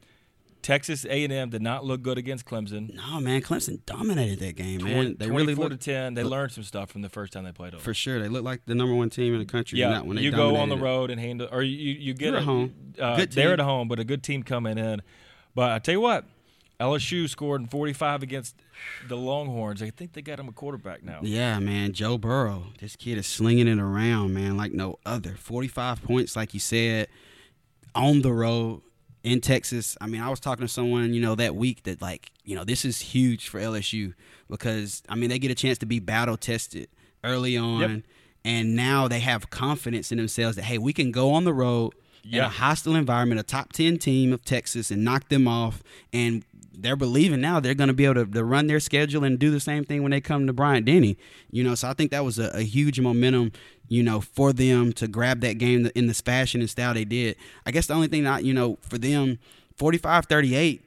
[0.62, 2.94] Texas A&M did not look good against Clemson.
[2.94, 3.42] No, man.
[3.42, 4.94] Clemson dominated that game, man.
[4.94, 6.14] 20, they really 24 looked to ten.
[6.14, 7.84] They learned some stuff from the first time they played over.
[7.84, 8.20] for sure.
[8.20, 9.80] They looked like the number one team in the country.
[9.80, 12.38] Yeah, when they you go on the road and handle, or you you get You're
[12.38, 12.74] at home.
[13.00, 15.02] Uh, Good They're at home, but a good team coming in.
[15.56, 16.26] But I tell you what,
[16.82, 18.56] LSU scored in 45 against
[19.08, 19.84] the Longhorns.
[19.84, 21.20] I think they got him a quarterback now.
[21.22, 21.94] Yeah, man.
[21.94, 22.68] Joe Burrow.
[22.80, 25.36] This kid is slinging it around, man, like no other.
[25.36, 27.08] 45 points, like you said,
[27.94, 28.82] on the road
[29.24, 29.96] in Texas.
[30.02, 32.64] I mean, I was talking to someone, you know, that week that, like, you know,
[32.64, 34.16] this is huge for LSU
[34.50, 36.90] because, I mean, they get a chance to be battle tested
[37.24, 37.82] early on.
[37.82, 38.04] Yep.
[38.44, 41.94] And now they have confidence in themselves that, hey, we can go on the road
[42.24, 45.84] in a hostile environment, a top 10 team of Texas, and knock them off.
[46.12, 46.44] And
[46.82, 49.52] they're believing now they're going to be able to, to run their schedule and do
[49.52, 51.18] the same thing when they come to Bryant Denny.
[51.52, 53.52] You know, so I think that was a, a huge momentum,
[53.88, 57.36] you know, for them to grab that game in this fashion and style they did.
[57.66, 59.40] I guess the only thing that, you know, for them,
[59.78, 60.84] 45 38,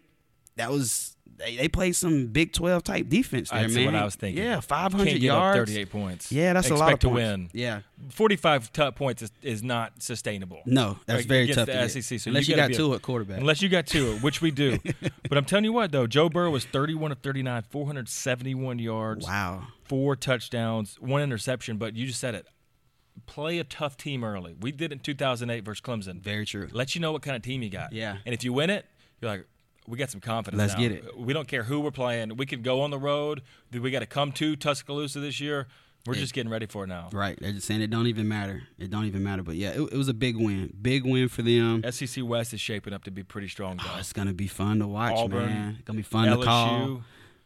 [0.57, 1.14] that was.
[1.45, 3.87] They, they played some Big 12 type defense there, That's man.
[3.87, 4.43] what I was thinking.
[4.43, 5.71] Yeah, 500 Can't give up yards.
[5.71, 6.33] 38 points.
[6.33, 7.17] Yeah, that's Expect a lot of to points.
[7.19, 7.51] win.
[7.53, 7.81] Yeah.
[8.11, 10.61] 45 t- points is, is not sustainable.
[10.67, 11.67] No, that's Like, very tough.
[11.67, 11.89] the to.
[11.89, 13.39] SEC, so Unless you you, gotta a- two at quarterback.
[13.41, 14.79] Unless you got two, which we do.
[15.29, 19.67] but I'm telling you what, though, Joe Burrow was 31 of 39, 471 yards, wow.
[19.85, 21.77] four touchdowns, one interception.
[21.79, 22.47] But you just said it.
[23.27, 24.55] Play a tough team early.
[24.59, 26.21] We did it in 2008 versus Clemson.
[26.21, 26.69] Very true.
[26.73, 27.93] Let you know what kind of team you got.
[27.93, 28.17] Yeah.
[28.27, 28.87] And if you win it,
[29.21, 29.47] you're like,
[29.87, 30.59] we got some confidence.
[30.59, 30.81] Let's now.
[30.81, 31.19] get it.
[31.19, 32.37] We don't care who we're playing.
[32.37, 33.43] We could go on the road.
[33.73, 35.67] We got to come to Tuscaloosa this year.
[36.07, 37.09] We're just getting ready for it now.
[37.13, 37.39] Right.
[37.41, 38.65] They're just saying it don't even matter.
[38.79, 39.43] It don't even matter.
[39.43, 40.75] But yeah, it, it was a big win.
[40.81, 41.83] Big win for them.
[41.91, 43.81] SEC West is shaping up to be pretty strong.
[43.83, 45.75] Oh, it's gonna be fun to watch, Auburn, man.
[45.79, 47.03] It's gonna be fun to call.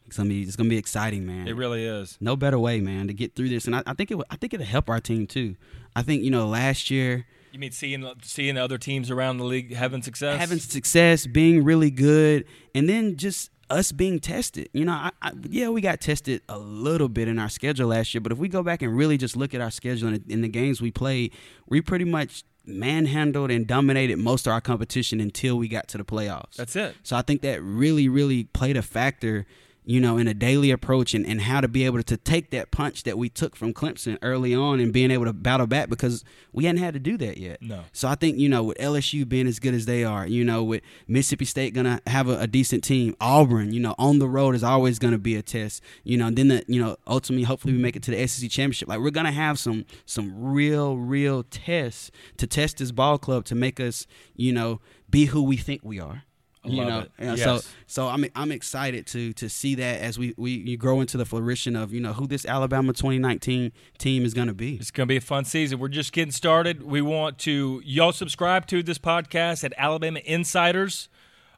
[0.08, 1.46] It's gonna be it's gonna be exciting, man.
[1.46, 2.16] it really is.
[2.20, 3.66] no better way, man, to get through this.
[3.66, 5.54] And I, I think it I think it'll help our team too.
[5.94, 7.26] I think you know last year
[7.58, 10.38] You mean seeing seeing other teams around the league having success?
[10.38, 14.68] having success, being really good, and then just us being tested.
[14.72, 18.14] You know, I, I, yeah, we got tested a little bit in our schedule last
[18.14, 20.40] year, but if we go back and really just look at our schedule and in
[20.40, 21.32] the games we played,
[21.66, 26.04] we pretty much manhandled and dominated most of our competition until we got to the
[26.04, 26.54] playoffs.
[26.54, 26.94] That's it.
[27.02, 29.46] So I think that really, really played a factor
[29.88, 32.70] you know, in a daily approach and, and how to be able to take that
[32.70, 36.26] punch that we took from Clemson early on and being able to battle back because
[36.52, 37.62] we hadn't had to do that yet.
[37.62, 37.84] No.
[37.94, 40.62] So I think, you know, with LSU being as good as they are, you know,
[40.62, 44.28] with Mississippi State going to have a, a, decent team, Auburn, you know, on the
[44.28, 47.44] road is always going to be a test, you know, then, the, you know, ultimately,
[47.44, 48.90] hopefully we make it to the SEC championship.
[48.90, 53.46] Like we're going to have some, some real, real tests to test this ball club
[53.46, 56.24] to make us, you know, be who we think we are
[56.64, 57.42] you know, yes.
[57.42, 61.16] so so I'm I'm excited to to see that as we we you grow into
[61.16, 64.76] the flourishing of you know who this Alabama 2019 team is going to be.
[64.76, 65.78] It's going to be a fun season.
[65.78, 66.82] We're just getting started.
[66.82, 71.08] We want to y'all subscribe to this podcast at Alabama Insiders.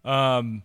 [0.05, 0.63] Um,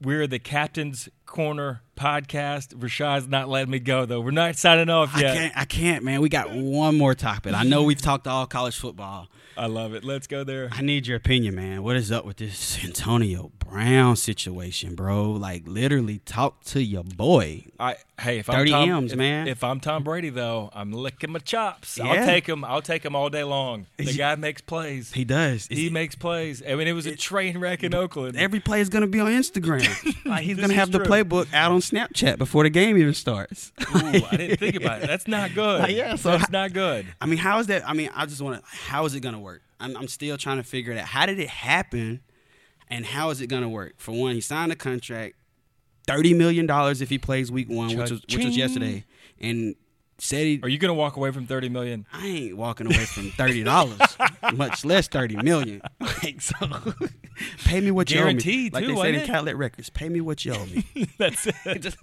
[0.00, 2.74] we're the Captain's Corner podcast.
[2.74, 4.22] Rashad's not letting me go though.
[4.22, 5.32] We're not signing off yet.
[5.32, 6.22] I can't, I can't, man.
[6.22, 7.52] We got one more topic.
[7.52, 9.28] I know we've talked all college football.
[9.58, 10.04] I love it.
[10.04, 10.68] Let's go there.
[10.70, 11.82] I need your opinion, man.
[11.82, 15.30] What is up with this Antonio Brown situation, bro?
[15.30, 17.64] Like literally talk to your boy.
[17.80, 19.48] I hey, if 30 I'm Tom, M's, if, man.
[19.48, 21.96] If I'm Tom Brady though, I'm licking my chops.
[21.96, 22.04] Yeah.
[22.04, 22.64] I'll take him.
[22.64, 23.86] I'll take him all day long.
[23.96, 25.12] The guy makes plays.
[25.12, 25.66] He does.
[25.68, 26.62] He makes plays.
[26.66, 28.36] I mean, it was a train wreck in Oakland.
[28.36, 29.86] Every play is gonna be on Instagram.
[30.26, 31.06] like he's gonna is have the true.
[31.28, 33.72] Playbook out on Snapchat before the game even starts.
[33.94, 33.98] Ooh,
[34.30, 35.06] I didn't think about it.
[35.06, 35.80] That's not good.
[35.82, 37.06] Like, yeah, so that's how- not good.
[37.20, 37.88] I mean, how is that?
[37.88, 38.68] I mean, I just want to.
[38.68, 39.62] How is it gonna work?
[39.80, 41.06] I'm, I'm still trying to figure it out.
[41.06, 42.20] How did it happen,
[42.88, 43.94] and how is it gonna work?
[43.98, 45.34] For one, he signed a contract,
[46.06, 49.04] thirty million dollars if he plays week one, which was which was yesterday,
[49.40, 49.74] and
[50.18, 50.60] said he.
[50.62, 52.06] Are you going to walk away from thirty million?
[52.12, 53.98] I ain't walking away from thirty dollars,
[54.54, 55.82] much less thirty million.
[56.00, 56.54] Like so,
[57.64, 58.24] pay me what you owe me.
[58.32, 59.26] Guaranteed, Like too, they said in it?
[59.26, 60.84] Cadillac Records, pay me what you owe me.
[61.18, 61.96] That's it.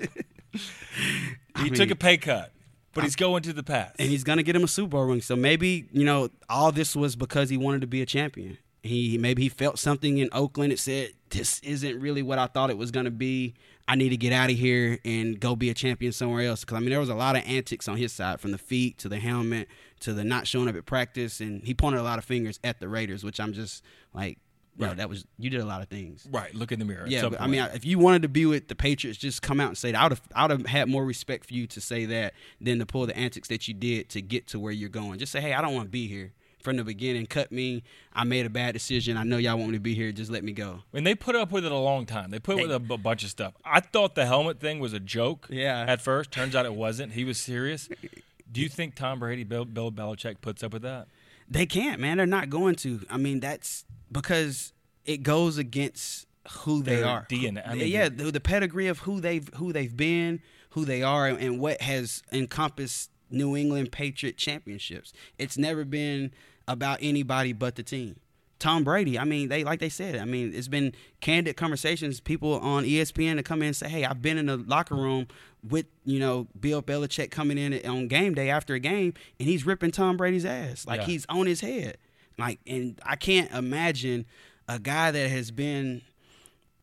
[1.55, 2.51] I he mean- took a pay cut,
[2.93, 3.95] but he's going to the Pats.
[3.99, 5.21] and he's gonna get him a Super Bowl ring.
[5.21, 8.57] So maybe you know all this was because he wanted to be a champion.
[8.83, 10.73] He maybe he felt something in Oakland.
[10.73, 13.55] It said this isn't really what I thought it was gonna be.
[13.87, 16.61] I need to get out of here and go be a champion somewhere else.
[16.61, 18.97] Because I mean, there was a lot of antics on his side, from the feet
[18.99, 19.67] to the helmet
[20.01, 22.79] to the not showing up at practice, and he pointed a lot of fingers at
[22.79, 24.37] the Raiders, which I'm just like,
[24.75, 24.97] bro, Right.
[24.97, 26.27] that was you did a lot of things.
[26.31, 26.53] right.
[26.55, 27.05] Look in the mirror.
[27.07, 29.67] Yeah, but, I mean, if you wanted to be with the Patriots, just come out
[29.67, 29.99] and say that.
[29.99, 32.79] I would have, I would have had more respect for you to say that than
[32.79, 35.19] to pull the antics that you did to get to where you're going.
[35.19, 36.33] Just say, hey, I don't want to be here
[36.63, 37.25] from the beginning.
[37.25, 37.83] Cut me.
[38.13, 39.17] I made a bad decision.
[39.17, 40.11] I know y'all want me to be here.
[40.11, 40.79] Just let me go.
[40.91, 42.31] Mean, they put up with it a long time.
[42.31, 43.53] They put up with a b- bunch of stuff.
[43.65, 45.47] I thought the helmet thing was a joke.
[45.49, 45.85] Yeah.
[45.87, 47.13] At first, turns out it wasn't.
[47.13, 47.89] He was serious.
[48.51, 51.07] Do you think Tom Brady, Bill, Bill Belichick puts up with that?
[51.49, 52.17] They can't, man.
[52.17, 53.01] They're not going to.
[53.09, 54.73] I mean, that's because
[55.05, 56.27] it goes against
[56.59, 57.25] who they are.
[57.29, 57.67] DNA.
[57.67, 60.41] I mean, yeah, the, the pedigree of who they've who they've been,
[60.71, 65.11] who they are, and, and what has encompassed New England Patriot championships.
[65.37, 66.31] It's never been
[66.67, 68.17] about anybody but the team.
[68.59, 70.15] Tom Brady, I mean, they like they said.
[70.17, 72.21] I mean, it's been candid conversations.
[72.21, 75.27] People on ESPN to come in and say, "Hey, I've been in the locker room
[75.67, 79.65] with you know Bill Belichick coming in on game day after a game, and he's
[79.65, 81.05] ripping Tom Brady's ass like Yeah.
[81.07, 81.97] he's on his head."
[82.37, 84.25] Like, and I can't imagine
[84.69, 86.01] a guy that has been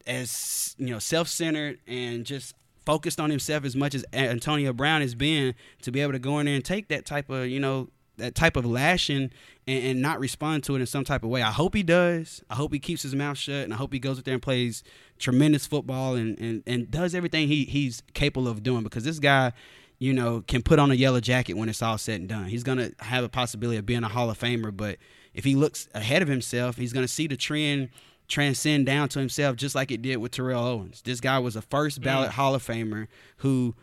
[0.07, 2.55] as you know self-centered and just
[2.87, 6.39] focused on himself as much as Antonio Brown has been to be able to go
[6.39, 7.89] in there and take that type of you know
[8.21, 9.31] that type of lashing
[9.67, 11.43] and, and not respond to it in some type of way.
[11.43, 12.43] I hope he does.
[12.49, 14.43] I hope he keeps his mouth shut and I hope he goes out there and
[14.43, 14.83] plays
[15.19, 19.53] tremendous football and, and, and does everything he, he's capable of doing because this guy
[20.01, 22.47] you know, can put on a yellow jacket when it's all said and done.
[22.47, 24.97] He's going to have a possibility of being a Hall of Famer, but
[25.35, 27.91] if he looks ahead of himself, he's going to see the trend
[28.27, 31.03] transcend down to himself just like it did with Terrell Owens.
[31.03, 32.05] This guy was a first mm.
[32.05, 33.09] ballot Hall of Famer
[33.39, 33.75] who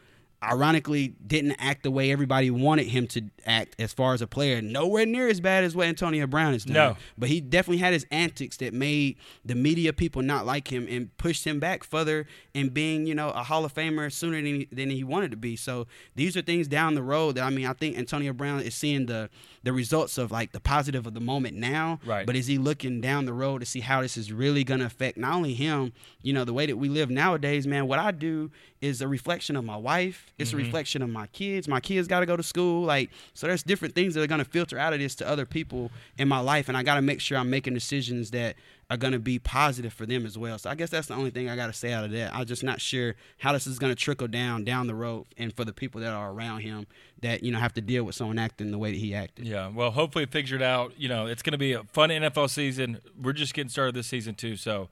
[0.44, 4.62] ironically didn't act the way everybody wanted him to act as far as a player.
[4.62, 6.74] Nowhere near as bad as what Antonio Brown is done.
[6.74, 6.98] No.
[7.18, 11.16] But he definitely had his antics that made the media people not like him and
[11.18, 14.68] pushed him back further in being, you know, a Hall of Famer sooner than he,
[14.72, 15.56] than he wanted to be.
[15.56, 18.76] So these are things down the road that I mean, I think Antonio Brown is
[18.76, 19.30] seeing the
[19.64, 22.00] the results of like the positive of the moment now.
[22.06, 22.26] Right.
[22.26, 24.86] But is he looking down the road to see how this is really going to
[24.86, 28.12] affect not only him, you know, the way that we live nowadays, man, what I
[28.12, 30.32] do is a reflection of my wife.
[30.38, 30.66] It's a mm-hmm.
[30.66, 31.68] reflection of my kids.
[31.68, 32.84] My kids got to go to school.
[32.84, 35.46] Like, so there's different things that are going to filter out of this to other
[35.46, 36.68] people in my life.
[36.68, 38.56] And I got to make sure I'm making decisions that
[38.90, 40.60] are going to be positive for them as well.
[40.60, 42.36] So I guess that's the only thing I got to say out of that.
[42.36, 45.54] I'm just not sure how this is going to trickle down down the road and
[45.54, 46.86] for the people that are around him
[47.22, 49.48] that, you know, have to deal with someone acting the way that he acted.
[49.48, 50.94] Yeah, well, hopefully it figured out.
[50.98, 53.00] You know, it's going to be a fun NFL season.
[53.20, 54.90] We're just getting started this season too, so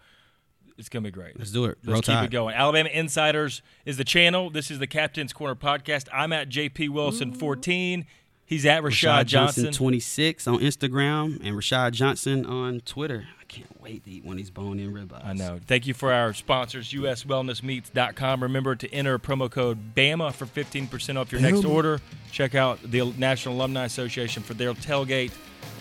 [0.78, 1.38] it's going to be great.
[1.38, 1.78] Let's do it.
[1.84, 2.26] Let's Roll keep Tide.
[2.26, 2.55] it going.
[2.55, 4.49] Alabama Insiders is the channel.
[4.49, 6.07] This is the Captain's Corner podcast.
[6.13, 8.05] I'm at JP Wilson 14.
[8.47, 9.73] He's at Rashad, Rashad Johnson, Johnson.
[9.80, 13.26] 26 on Instagram and Rashad Johnson on Twitter.
[13.41, 15.26] I can't wait to eat one of these bone-in ribeyes.
[15.26, 15.59] I know.
[15.65, 18.43] Thank you for our sponsors, uswellnessmeats.com.
[18.43, 21.99] Remember to enter promo code BAMA for 15% off your next order.
[22.32, 25.32] Check out the National Alumni Association for their tailgate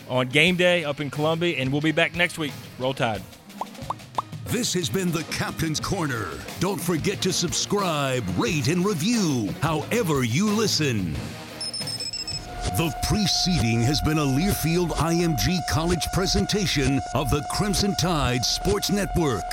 [0.08, 2.52] on game day up in Columbia, and we'll be back next week.
[2.78, 3.20] Roll Tide.
[4.46, 6.28] This has been the Captain's Corner.
[6.60, 11.14] Don't forget to subscribe, rate, and review however you listen.
[12.76, 19.44] The preceding has been a Learfield IMG College presentation of the Crimson Tide Sports Network.